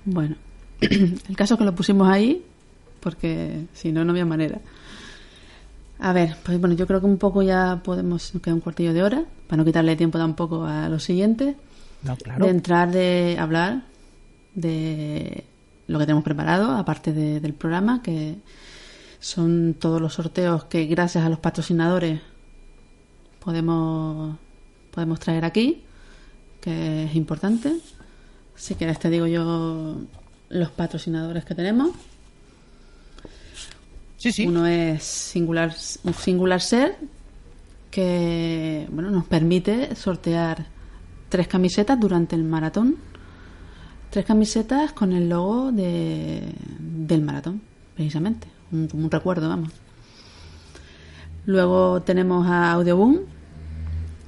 [0.04, 0.36] Bueno,
[0.80, 2.44] el caso es que lo pusimos ahí,
[3.00, 4.58] porque si no, no había manera.
[6.00, 8.92] A ver, pues bueno, yo creo que un poco ya podemos, nos queda un cuartillo
[8.92, 11.54] de hora, para no quitarle tiempo tampoco a los siguientes,
[12.02, 12.44] No, claro.
[12.44, 13.84] de entrar, de hablar
[14.54, 15.44] de
[15.88, 18.36] lo que tenemos preparado, aparte de- del programa, que
[19.20, 22.20] son todos los sorteos que gracias a los patrocinadores
[23.44, 24.36] podemos,
[24.90, 25.82] podemos traer aquí,
[26.60, 27.76] que es importante.
[28.54, 29.96] Si quieres te digo yo
[30.50, 31.90] los patrocinadores que tenemos.
[34.16, 34.46] Sí, sí.
[34.46, 35.74] Uno es Singular,
[36.04, 36.96] un Singular Ser,
[37.90, 40.66] que bueno, nos permite sortear
[41.28, 42.96] tres camisetas durante el maratón.
[44.12, 47.62] Tres camisetas con el logo de, del maratón,
[47.94, 48.46] precisamente.
[48.70, 49.70] Un, un recuerdo, vamos.
[51.46, 53.20] Luego tenemos a Audioboom,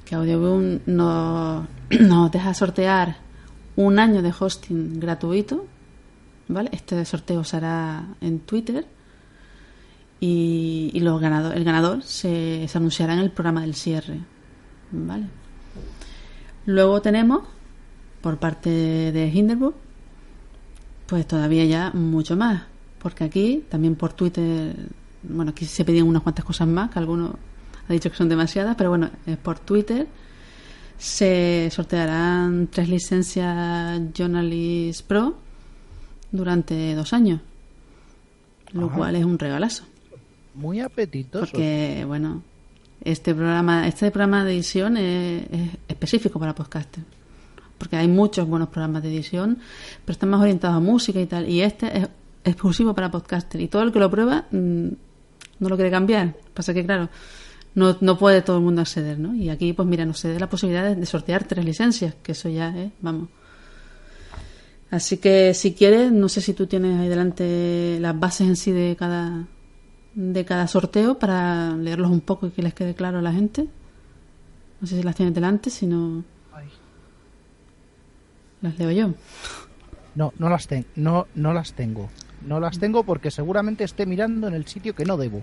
[0.03, 1.67] que Audioboom nos,
[2.01, 3.17] nos deja sortear
[3.75, 5.67] un año de hosting gratuito.
[6.47, 6.69] ¿Vale?
[6.73, 8.85] Este sorteo se hará en Twitter
[10.19, 14.19] y, y los ganado- el ganador se, se anunciará en el programa del cierre.
[14.91, 15.25] ¿Vale?
[16.67, 17.47] Luego tenemos,
[18.25, 19.75] por parte de Hinderburg,
[21.05, 22.63] pues todavía ya mucho más.
[22.97, 24.75] Porque aquí, también por Twitter,
[25.21, 27.37] bueno, aquí se pedían unas cuantas cosas más, que alguno
[27.87, 30.07] ha dicho que son demasiadas, pero bueno, es por Twitter.
[30.97, 35.37] Se sortearán tres licencias Journalist Pro
[36.31, 37.41] durante dos años,
[38.73, 39.83] lo cual es un regalazo.
[40.55, 41.45] Muy apetitoso.
[41.45, 42.41] Porque, bueno,
[43.01, 47.03] este programa, este programa de edición es, es específico para podcaster.
[47.77, 49.59] Porque hay muchos buenos programas de edición,
[50.03, 51.49] pero están más orientados a música y tal.
[51.49, 52.09] Y este es
[52.43, 53.59] exclusivo para podcaster.
[53.59, 54.87] Y todo el que lo prueba mm,
[55.59, 56.35] no lo quiere cambiar.
[56.53, 57.09] Pasa que, claro,
[57.75, 59.35] no, no puede todo el mundo acceder, ¿no?
[59.35, 62.49] Y aquí, pues mira, nos se da la posibilidad de, sortear tres licencias, que eso
[62.49, 63.29] ya es, vamos.
[64.89, 68.71] Así que si quieres, no sé si tú tienes ahí delante las bases en sí
[68.71, 69.47] de cada
[70.15, 73.67] de cada sorteo para leerlos un poco y que les quede claro a la gente.
[74.79, 76.23] No sé si las tienes delante, si no.
[78.65, 79.13] Las leo yo.
[80.15, 82.09] No, no las, ten- no, no las tengo.
[82.45, 85.41] No las tengo porque seguramente esté mirando en el sitio que no debo.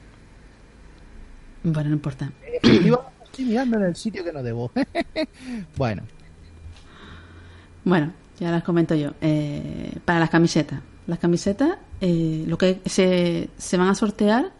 [1.65, 2.31] Bueno, no importa.
[2.63, 4.71] Estoy mirando en el sitio que no debo.
[5.77, 6.03] bueno,
[7.85, 9.13] Bueno, ya las comento yo.
[9.21, 10.81] Eh, para las camisetas.
[11.07, 14.53] Las camisetas, eh, lo que se, se van a sortear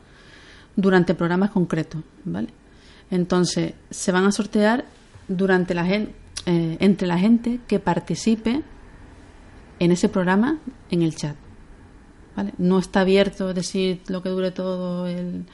[0.75, 2.49] durante programas concretos, ¿vale?
[3.11, 4.85] Entonces, se van a sortear
[5.37, 6.13] durante la gen-
[6.47, 8.63] eh, entre la gente que participe
[9.79, 10.59] en ese programa
[10.91, 11.37] en el chat.
[12.37, 12.53] ¿vale?
[12.59, 15.45] No está abierto, decir, lo que dure todo el,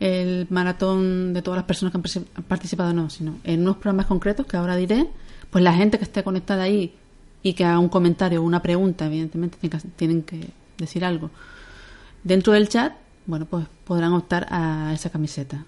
[0.00, 3.76] el maratón de todas las personas que han particip- han participado, no, sino en unos
[3.76, 5.08] programas concretos que ahora diré,
[5.50, 6.94] pues la gente que esté conectada ahí
[7.42, 9.58] y que haga un comentario o una pregunta, evidentemente
[9.96, 10.48] tienen que
[10.78, 11.30] decir algo.
[12.24, 12.92] Dentro del chat,
[13.26, 15.64] bueno, pues podrán optar a esa camiseta.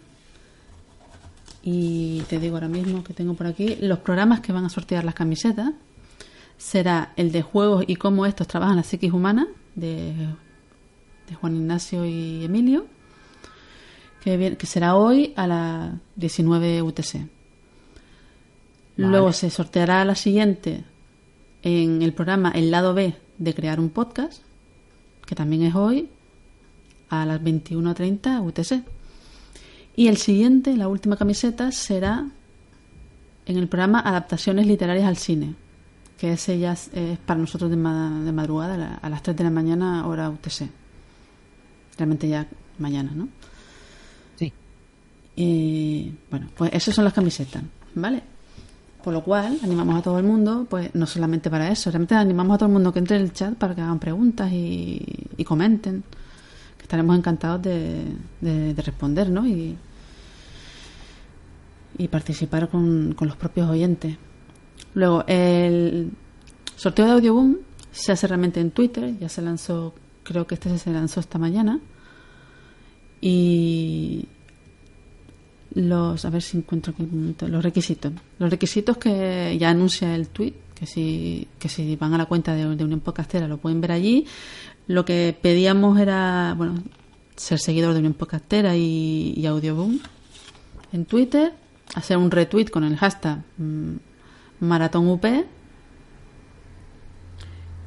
[1.63, 5.05] Y te digo ahora mismo que tengo por aquí los programas que van a sortear
[5.05, 5.73] las camisetas.
[6.57, 10.15] Será el de juegos y cómo estos trabajan la psiquis humana, de
[11.29, 12.87] de Juan Ignacio y Emilio,
[14.23, 17.29] que, que será hoy a las 19 UTC.
[18.97, 20.83] Luego se sorteará la siguiente
[21.63, 24.43] en el programa El lado B de crear un podcast,
[25.25, 26.09] que también es hoy
[27.09, 28.85] a las 21.30 UTC.
[29.99, 32.25] Y el siguiente, la última camiseta, será
[33.47, 35.57] en el programa Adaptaciones Literarias al Cine,
[36.17, 36.89] que ese ya es,
[37.27, 40.71] para nosotros de, de madrugada, a las 3 de la mañana, hora UTC.
[41.97, 42.47] Realmente ya
[42.79, 43.29] mañana, ¿no?
[44.37, 44.53] Sí.
[45.35, 47.65] Y bueno, pues esas son las camisetas,
[47.97, 48.23] ¿vale?
[49.03, 52.55] Por lo cual, animamos a todo el mundo, pues no solamente para eso, realmente animamos
[52.55, 56.05] a todo el mundo que entre en el chat para que hagan preguntas y, comenten,
[56.77, 58.05] que estaremos encantados de,
[58.41, 59.45] de, responder, ¿no?
[59.45, 59.77] Y,
[61.99, 64.17] y participar con, con los propios oyentes.
[64.95, 66.11] Luego, el
[66.77, 67.57] sorteo de Audioboom
[67.91, 71.81] se hace realmente en Twitter, ya se lanzó, creo que este se lanzó esta mañana.
[73.21, 74.27] Y
[75.75, 77.07] los, a ver si encuentro aquí
[77.47, 78.13] los requisitos.
[78.39, 82.55] Los requisitos que ya anuncia el tweet, que si, que si van a la cuenta
[82.55, 84.27] de, de Unión Podcastera lo pueden ver allí.
[84.87, 86.83] Lo que pedíamos era, bueno,
[87.37, 89.99] ser seguidor de Unión Podcastera y, y Audioboom
[90.93, 91.53] en Twitter,
[91.95, 93.97] hacer un retweet con el hashtag mm,
[94.61, 95.25] Maratón UP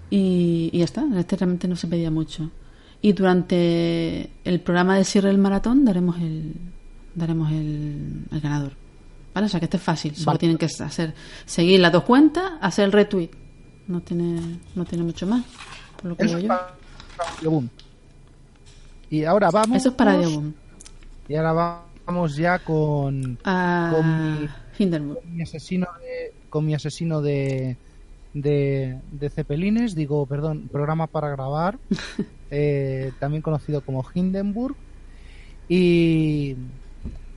[0.09, 1.05] y, y ya está.
[1.17, 2.51] Este realmente no se pedía mucho.
[3.01, 6.53] Y durante el programa de cierre del maratón daremos el,
[7.15, 8.73] daremos el, ganador.
[9.33, 9.47] ¿Vale?
[9.47, 10.15] O sea que este es fácil.
[10.15, 13.31] Solo tienen que hacer, seguir las dos cuentas, hacer el retweet.
[13.87, 15.43] No tiene, no tiene mucho más.
[15.99, 17.63] Por lo que yo.
[19.09, 19.77] Y ahora vamos.
[19.77, 20.53] Eso es para Diabum.
[21.27, 21.90] Y ahora vamos
[22.35, 23.37] ya con.
[23.43, 26.33] con, mi, asesino de.
[26.49, 27.77] Con mi asesino de.
[28.33, 31.77] De, de Cepelines, digo, perdón, programa para grabar,
[32.49, 34.77] eh, también conocido como Hindenburg.
[35.67, 36.55] Y,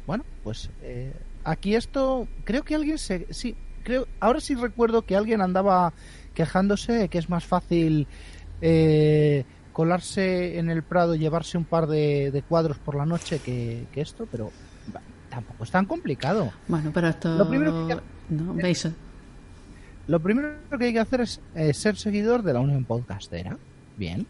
[0.07, 1.13] bueno, pues eh,
[1.43, 5.93] aquí esto, creo que alguien se, sí, creo, ahora sí recuerdo que alguien andaba
[6.35, 8.07] quejándose de que es más fácil
[8.61, 9.45] eh,
[9.75, 14.27] colarse en el Prado y llevarse un par de, cuadros por la noche que, esto,
[14.31, 14.51] pero
[15.29, 16.51] tampoco es tan complicado.
[16.69, 17.97] Bueno, pero esto lo primero que,
[18.31, 18.89] no, ¿veis?
[20.07, 23.59] Lo primero que hay que hacer es eh, ser seguidor de la Unión Podcastera.
[23.97, 24.27] Bien,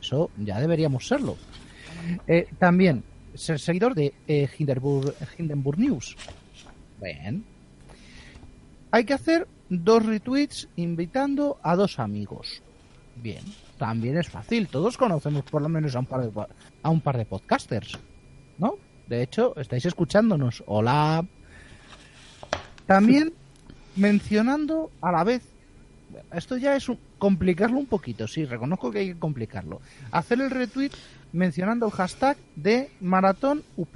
[0.00, 1.36] eso ya deberíamos serlo.
[2.58, 6.16] también ser seguidor de eh, Hindenburg, News.
[7.00, 7.44] Bien.
[8.90, 12.62] Hay que hacer dos retweets invitando a dos amigos.
[13.16, 13.44] Bien,
[13.78, 14.68] también es fácil.
[14.68, 16.46] Todos conocemos por lo menos a un par de,
[16.82, 17.98] a un par de podcasters,
[18.58, 18.74] ¿no?
[19.06, 20.62] De hecho, estáis escuchándonos.
[20.66, 21.24] Hola.
[22.86, 23.32] También
[23.96, 25.42] mencionando a la vez.
[26.32, 29.80] Esto ya es complicarlo un poquito, sí, reconozco que hay que complicarlo.
[30.10, 30.92] Hacer el retweet
[31.32, 33.94] mencionando el hashtag de Maratón UP.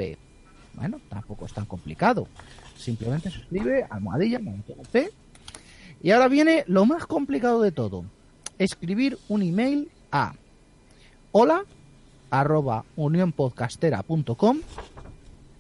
[0.75, 2.29] Bueno, tampoco es tan complicado.
[2.77, 4.97] Simplemente se escribe almohadilla Maratón UP.
[6.03, 8.05] Y ahora viene lo más complicado de todo.
[8.59, 10.35] Escribir un email a
[11.33, 11.65] hola
[12.31, 14.61] arroba unionpodcastera.com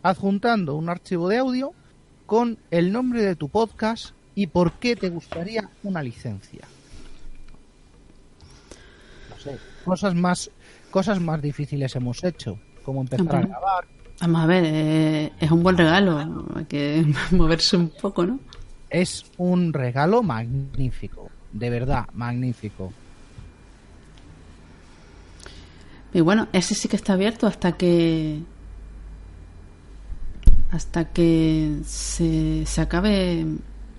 [0.02, 1.72] adjuntando un archivo de audio
[2.26, 6.66] con el nombre de tu podcast y por qué te gustaría una licencia.
[9.30, 10.50] No sé, cosas más
[10.90, 13.84] cosas más difíciles hemos hecho, como empezar a grabar.
[14.20, 18.38] Vamos a ver, eh, es un buen regalo, hay que moverse un poco, ¿no?
[18.88, 22.92] Es un regalo magnífico, de verdad, magnífico.
[26.14, 28.40] Y bueno, ese sí que está abierto hasta que
[30.70, 33.46] hasta que se, se acabe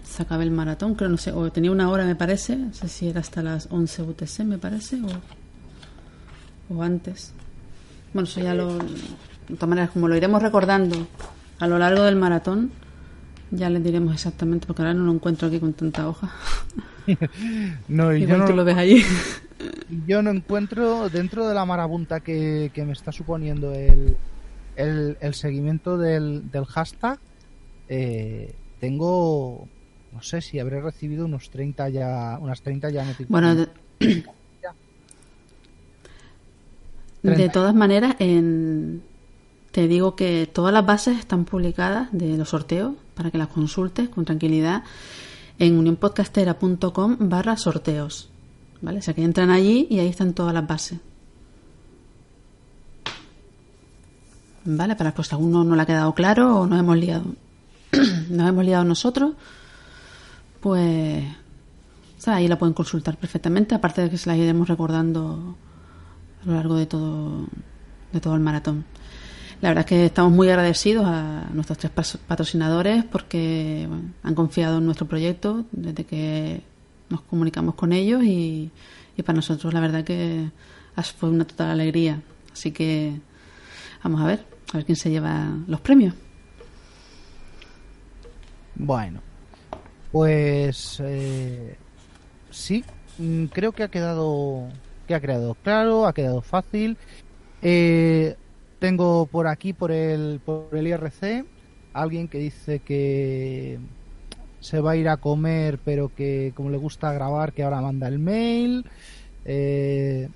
[0.04, 2.88] se acabe el maratón, creo, no sé, o tenía una hora me parece, no sé
[2.88, 5.08] si era hasta las 11 UTC me parece, o
[6.70, 7.34] o antes.
[8.14, 8.78] Bueno, eso ya lo.
[8.78, 11.08] De todas maneras, como lo iremos recordando
[11.60, 12.72] a lo largo del maratón,
[13.56, 16.32] ya les diremos exactamente, porque ahora no lo encuentro aquí con tanta hoja.
[17.88, 19.04] no, y yo no, tú lo ves allí.
[20.08, 24.18] yo no encuentro, dentro de la marabunta que, me está suponiendo el,
[24.76, 27.20] el, seguimiento del, del hashtag,
[27.90, 29.68] eh, tengo,
[30.12, 33.70] no sé si habré recibido unos 30 ya, unas 30 ya notificaciones.
[34.00, 34.24] Bueno,
[37.24, 39.02] De todas maneras, en...
[39.72, 44.10] te digo que todas las bases están publicadas de los sorteos para que las consultes
[44.10, 44.84] con tranquilidad
[45.60, 48.30] en unionpodcastera.com barra sorteos.
[48.82, 49.00] ¿Vale?
[49.00, 51.00] O sea que entran allí y ahí están todas las bases.
[54.66, 54.96] ¿Vale?
[54.96, 57.26] Para pues alguno no le ha quedado claro o nos hemos liado.
[58.30, 59.34] nos hemos liado nosotros.
[60.60, 61.26] Pues
[62.26, 65.56] ahí la pueden consultar perfectamente, aparte de que se la iremos recordando
[66.42, 67.48] a lo largo de todo,
[68.12, 68.86] de todo el maratón.
[69.64, 73.88] La verdad es que estamos muy agradecidos a nuestros tres patrocinadores porque
[74.22, 76.62] han confiado en nuestro proyecto desde que
[77.08, 78.70] nos comunicamos con ellos y,
[79.24, 80.50] para nosotros la verdad que
[81.18, 82.22] fue una total alegría.
[82.52, 83.14] Así que
[84.04, 86.14] vamos a ver, a ver quién se lleva los premios.
[88.76, 89.22] Bueno,
[90.12, 91.78] pues eh,
[92.52, 92.84] sí,
[93.18, 94.68] mm, creo que ha quedado
[95.08, 96.98] que ha quedado claro, ha quedado fácil.
[97.62, 98.36] Eh,
[98.84, 101.46] tengo por aquí, por el, por el IRC,
[101.94, 103.80] alguien que dice que
[104.60, 108.10] se va a ir a comer, pero que como le gusta grabar, que ahora manda
[108.10, 108.86] el mail.
[109.46, 110.28] Eh,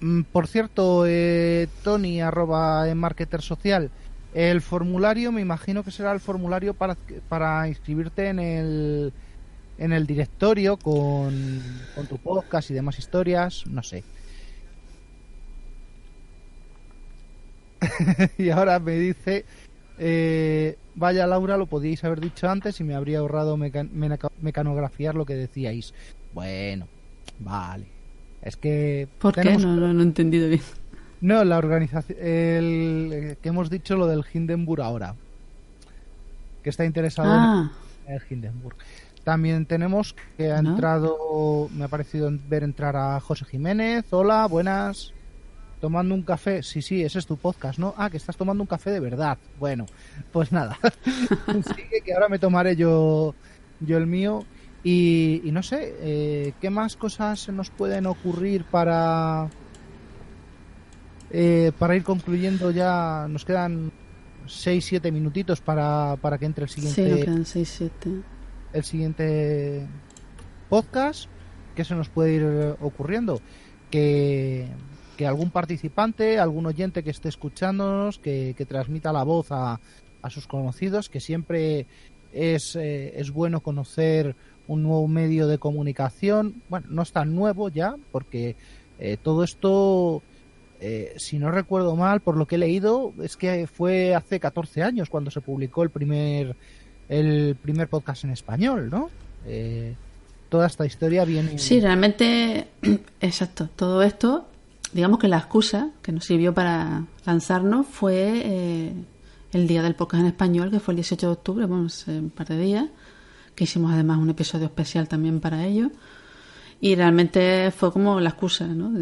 [0.00, 3.90] mm, por cierto, eh, Tony, arroba en Marketer Social,
[4.32, 6.96] el formulario me imagino que será el formulario para,
[7.28, 9.12] para inscribirte en el,
[9.76, 11.62] en el directorio con,
[11.94, 14.02] con tu podcast y demás historias, no sé.
[18.38, 19.44] y ahora me dice,
[19.98, 25.34] eh, vaya Laura, lo podíais haber dicho antes y me habría ahorrado mecanografiar lo que
[25.34, 25.94] decíais.
[26.34, 26.88] Bueno,
[27.38, 27.86] vale.
[28.42, 29.08] Es que...
[29.18, 29.56] ¿Por qué?
[29.56, 30.62] No, lo he entendido bien.
[31.20, 35.16] No, la organización, el, que hemos dicho lo del Hindenburg ahora,
[36.62, 37.72] que está interesado ah.
[38.06, 38.76] en el Hindenburg.
[39.24, 44.06] También tenemos que ha entrado, me ha parecido ver entrar a José Jiménez.
[44.10, 45.12] Hola, buenas.
[45.80, 46.62] Tomando un café.
[46.62, 47.94] Sí, sí, ese es tu podcast, ¿no?
[47.96, 49.38] Ah, que estás tomando un café de verdad.
[49.58, 49.86] Bueno,
[50.32, 50.78] pues nada.
[51.76, 53.34] Sigue que ahora me tomaré yo,
[53.80, 54.44] yo el mío.
[54.84, 59.48] Y, no sé, eh, ¿qué más cosas se nos pueden ocurrir para
[61.30, 63.92] eh, para ir concluyendo ya, nos quedan
[64.46, 67.44] 6-7 minutitos para, para que entre el siguiente.
[67.44, 67.60] Sí,
[68.72, 69.86] El siguiente
[70.68, 71.28] podcast.
[71.74, 73.40] ¿Qué se nos puede ir ocurriendo?
[73.90, 74.68] Que,
[75.18, 79.80] que algún participante, algún oyente que esté escuchándonos, que, transmita la voz a,
[80.22, 81.86] a, sus conocidos, que siempre
[82.32, 84.36] es, eh, es bueno conocer
[84.68, 86.62] un nuevo medio de comunicación.
[86.68, 88.54] Bueno, no es tan nuevo ya, porque
[89.00, 90.22] eh, todo esto
[90.80, 94.84] eh, si no recuerdo mal, por lo que he leído, es que fue hace 14
[94.84, 96.54] años cuando se publicó el primer,
[97.08, 99.10] el primer podcast en español, ¿no?
[99.44, 99.96] Eh,
[100.48, 101.58] toda esta historia viene.
[101.58, 102.68] Sí, realmente,
[103.20, 103.68] exacto.
[103.74, 104.46] Todo esto,
[104.92, 108.92] digamos que la excusa que nos sirvió para lanzarnos fue eh,
[109.52, 112.48] el día del podcast en español, que fue el 18 de octubre, bueno, un par
[112.48, 112.86] de días,
[113.54, 115.90] que hicimos además un episodio especial también para ello
[116.80, 118.92] y realmente fue como la excusa, ¿no?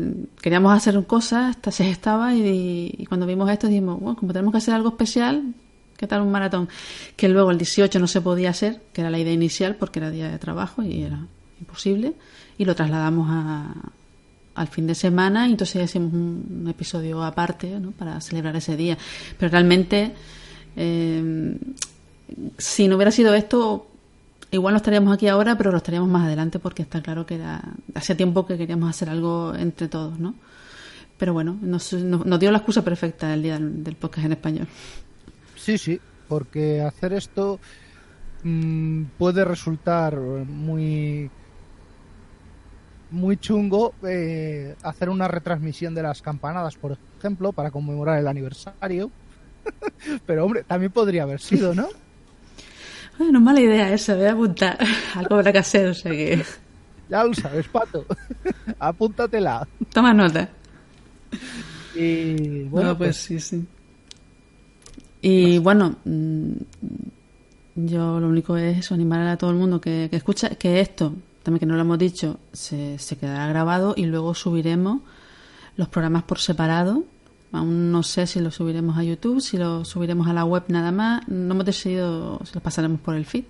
[0.41, 4.75] Queríamos hacer cosas, se estaba y, cuando vimos esto dijimos, bueno, como tenemos que hacer
[4.75, 5.55] algo especial,
[5.97, 6.69] ¿qué tal un maratón?
[7.17, 10.11] Que luego el 18 no se podía hacer, que era la idea inicial porque era
[10.11, 11.27] día de trabajo y era
[11.61, 12.15] imposible,
[12.57, 13.75] y lo trasladamos a,
[14.57, 17.93] al fin de semana y entonces hicimos un, episodio aparte ¿no?
[17.93, 18.99] para celebrar ese día.
[19.39, 20.13] Pero realmente,
[20.75, 21.57] eh,
[22.59, 23.87] si no hubiera sido esto,
[24.51, 27.63] igual no estaríamos aquí ahora, pero lo estaríamos más adelante porque está claro que era,
[27.95, 30.35] hace tiempo que queríamos hacer algo entre todos, ¿no?
[31.19, 34.69] Pero bueno, nos, dio la excusa perfecta el día del, podcast en español.
[35.57, 35.99] Sí, sí,
[36.29, 37.59] porque hacer esto
[38.43, 41.31] mm, puede resultar muy
[43.11, 49.11] muy chungo eh, hacer una retransmisión de las campanadas, por ejemplo, para conmemorar el aniversario.
[50.27, 51.89] Pero hombre, también podría haber sido, ¿no?
[53.19, 54.79] Bueno, mala idea esa, voy a apuntar.
[55.15, 56.45] Algo habrá que hacer, o sea que...
[57.09, 58.05] Ya lo sabes, Pato.
[58.81, 59.67] Apúntatela.
[59.93, 60.49] Toma nota.
[61.95, 63.65] Y bueno, pues, sí, sí.
[65.23, 66.53] Y bueno, mm,
[67.77, 71.15] yo lo único es eso, animar a todo el mundo que, que escucha, que esto,
[71.47, 75.01] también que no lo hemos dicho, se, se quedará grabado y luego subiremos
[75.77, 77.05] los programas por separado
[77.53, 80.93] Aún no sé si lo subiremos a YouTube, si lo subiremos a la web nada
[80.93, 81.27] más.
[81.29, 83.45] No hemos decidido si lo pasaremos por el feed.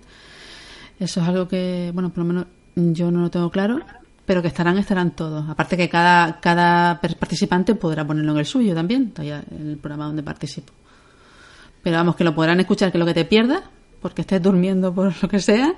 [0.99, 2.45] Eso es algo que, bueno, por lo menos
[2.75, 3.79] yo no lo tengo claro,
[4.25, 5.49] pero que estarán, estarán todos.
[5.49, 10.23] Aparte que cada, cada participante podrá ponerlo en el suyo también, en el programa donde
[10.23, 10.73] participo.
[11.83, 13.61] Pero vamos, que lo podrán escuchar, que lo que te pierdas,
[14.01, 15.73] porque estés durmiendo por lo que sea,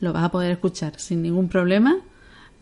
[0.00, 1.96] lo vas a poder escuchar sin ningún problema.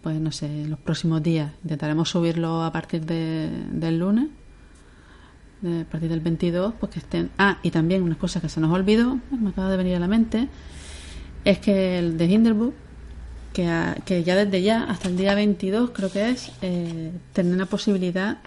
[0.03, 4.28] Pues no sé, los próximos días intentaremos subirlo a partir de, del lunes
[5.64, 7.30] a partir del 22, pues que estén.
[7.39, 10.09] Ah, y también una cosa que se nos olvidó, me acaba de venir a la
[10.09, 10.49] mente,
[11.45, 12.74] es que el de Hinderbook,
[13.53, 13.68] que,
[14.05, 18.39] que ya desde ya hasta el día 22, creo que es, eh, tener la posibilidad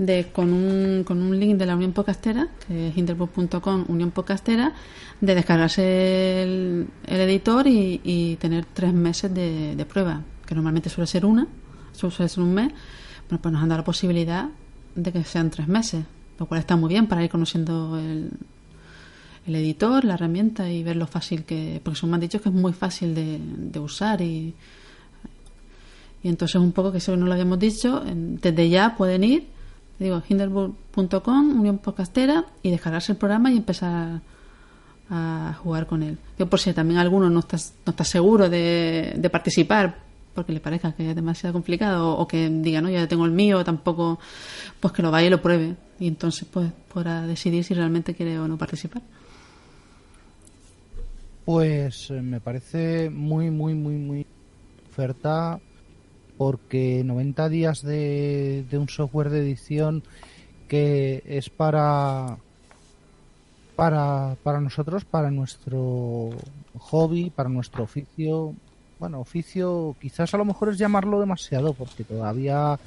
[0.00, 4.72] de con un, con un link de la Unión Podcastera, que es hinderbook.com, Unión Podcastera,
[5.20, 11.24] de descargarse el, editor y, tener tres meses de, de prueba, que normalmente suele ser
[11.24, 11.46] una
[12.08, 12.72] suele ser un mes,
[13.28, 14.48] bueno, pues nos han dado la posibilidad
[14.94, 16.04] de que sean tres meses,
[16.38, 18.30] lo cual está muy bien para ir conociendo el,
[19.46, 21.80] el editor, la herramienta y ver lo fácil que.
[21.82, 24.54] Porque son me han dicho que es muy fácil de, de usar y.
[26.22, 29.46] Y entonces un poco que eso no lo habíamos dicho, desde ya pueden ir,
[30.04, 34.20] digo, hinderburg.com, Unión Podcastera, y descargarse el programa y empezar
[35.10, 36.18] a jugar con él.
[36.38, 40.60] Yo por si también alguno no está, no está seguro de, de participar porque le
[40.60, 44.18] parezca que es demasiado complicado o, que diga, no, ya tengo el mío, tampoco,
[44.78, 45.76] pues que lo vaya y lo pruebe.
[45.98, 49.02] Y entonces pues podrá decidir si realmente quiere o no participar.
[51.44, 54.26] Pues eh, me parece muy, muy, muy, muy
[54.88, 55.60] oferta
[56.40, 60.02] porque 90 días de, de un software de edición
[60.68, 62.38] que es para
[63.76, 66.30] para, para nosotros, para nuestro
[66.78, 68.54] hobby, para nuestro oficio,
[68.98, 72.80] bueno, oficio quizás a lo mejor es llamarlo demasiado porque todavía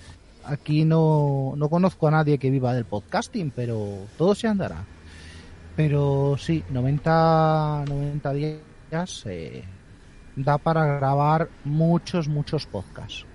[0.46, 4.84] aquí no, no conozco a nadie que viva del podcasting, pero todo se andará.
[5.76, 9.64] Pero sí, 90, 90 días eh,
[10.36, 13.28] da para grabar muchos, muchos podcasts.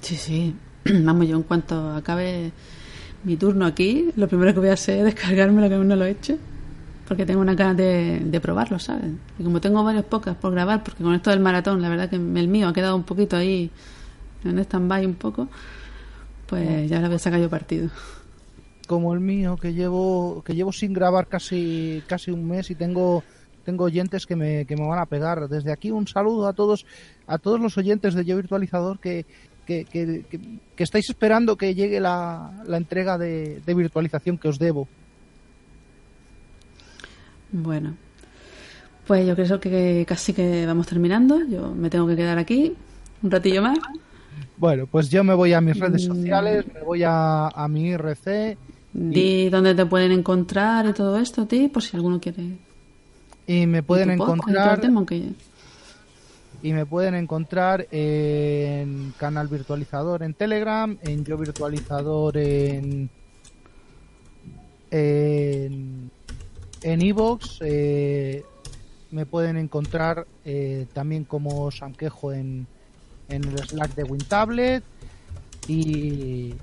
[0.00, 0.54] Sí, sí.
[0.84, 2.52] Vamos, yo en cuanto acabe
[3.24, 5.96] mi turno aquí, lo primero que voy a hacer es descargarme lo que aún no
[5.96, 6.36] lo he hecho.
[7.06, 9.10] Porque tengo una ganas de, de probarlo, ¿sabes?
[9.38, 12.16] Y como tengo varios podcasts por grabar, porque con esto del maratón, la verdad que
[12.16, 13.70] el mío ha quedado un poquito ahí
[14.44, 15.48] en stand-by un poco,
[16.46, 17.90] pues ya le voy a sacar yo partido
[18.88, 23.22] como el mío que llevo que llevo sin grabar casi casi un mes y tengo
[23.64, 26.86] tengo oyentes que me, que me van a pegar desde aquí un saludo a todos
[27.26, 29.26] a todos los oyentes de yo virtualizador que
[29.68, 30.24] que, que,
[30.74, 34.88] que, estáis esperando que llegue la, la entrega de, de, virtualización que os debo
[37.52, 37.94] bueno
[39.06, 42.74] pues yo creo que casi que vamos terminando yo me tengo que quedar aquí
[43.22, 43.78] un ratillo más
[44.56, 48.56] bueno, pues yo me voy a mis redes sociales, me voy a, a mi IRC
[48.92, 52.56] Di dónde te pueden encontrar y todo esto, ti, por si alguno quiere.
[53.46, 54.80] Y me pueden encontrar.
[56.62, 63.10] Y me pueden encontrar en canal virtualizador en Telegram, en yo virtualizador en
[64.90, 66.10] en
[66.82, 68.44] en Evox, eh,
[69.10, 72.66] me pueden encontrar eh, también como Sanquejo en,
[73.28, 74.84] en el Slack de WinTablet
[75.66, 76.54] y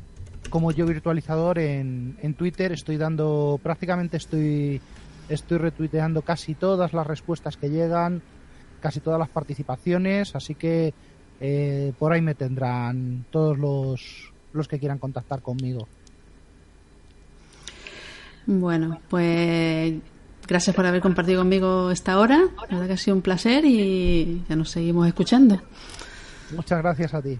[0.49, 2.71] como yo virtualizador en, en Twitter.
[2.71, 4.81] Estoy dando prácticamente estoy
[5.27, 8.21] estoy retuiteando casi todas las respuestas que llegan
[8.80, 10.93] casi todas las participaciones así que
[11.39, 15.88] eh, por ahí me tendrán todos los los que quieran contactar conmigo.
[18.45, 19.95] Bueno pues
[20.47, 22.39] gracias por haber compartido conmigo esta hora.
[22.69, 25.61] La verdad que ha sido un placer y ya nos seguimos escuchando.
[26.55, 27.39] Muchas gracias a ti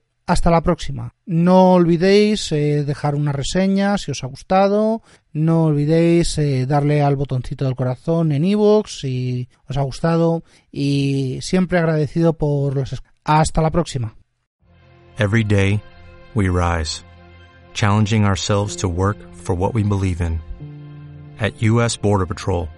[0.31, 1.13] hasta la próxima.
[1.25, 5.01] No olvidéis eh, dejar una reseña si os ha gustado.
[5.33, 10.43] No olvidéis eh, darle al botoncito del corazón en iVoox si os ha gustado.
[10.71, 13.03] Y siempre agradecido por los...
[13.25, 14.15] Hasta la próxima.
[15.17, 15.81] Every day,
[16.33, 17.03] we rise,
[17.73, 20.39] challenging ourselves to work for what we believe in.
[21.39, 21.97] At U.S.
[21.97, 22.69] Border Patrol,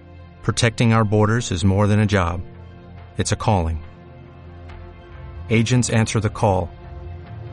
[0.42, 2.40] protecting our borders is more than a job,
[3.16, 3.82] it's a calling.
[5.48, 6.68] Agents answer the call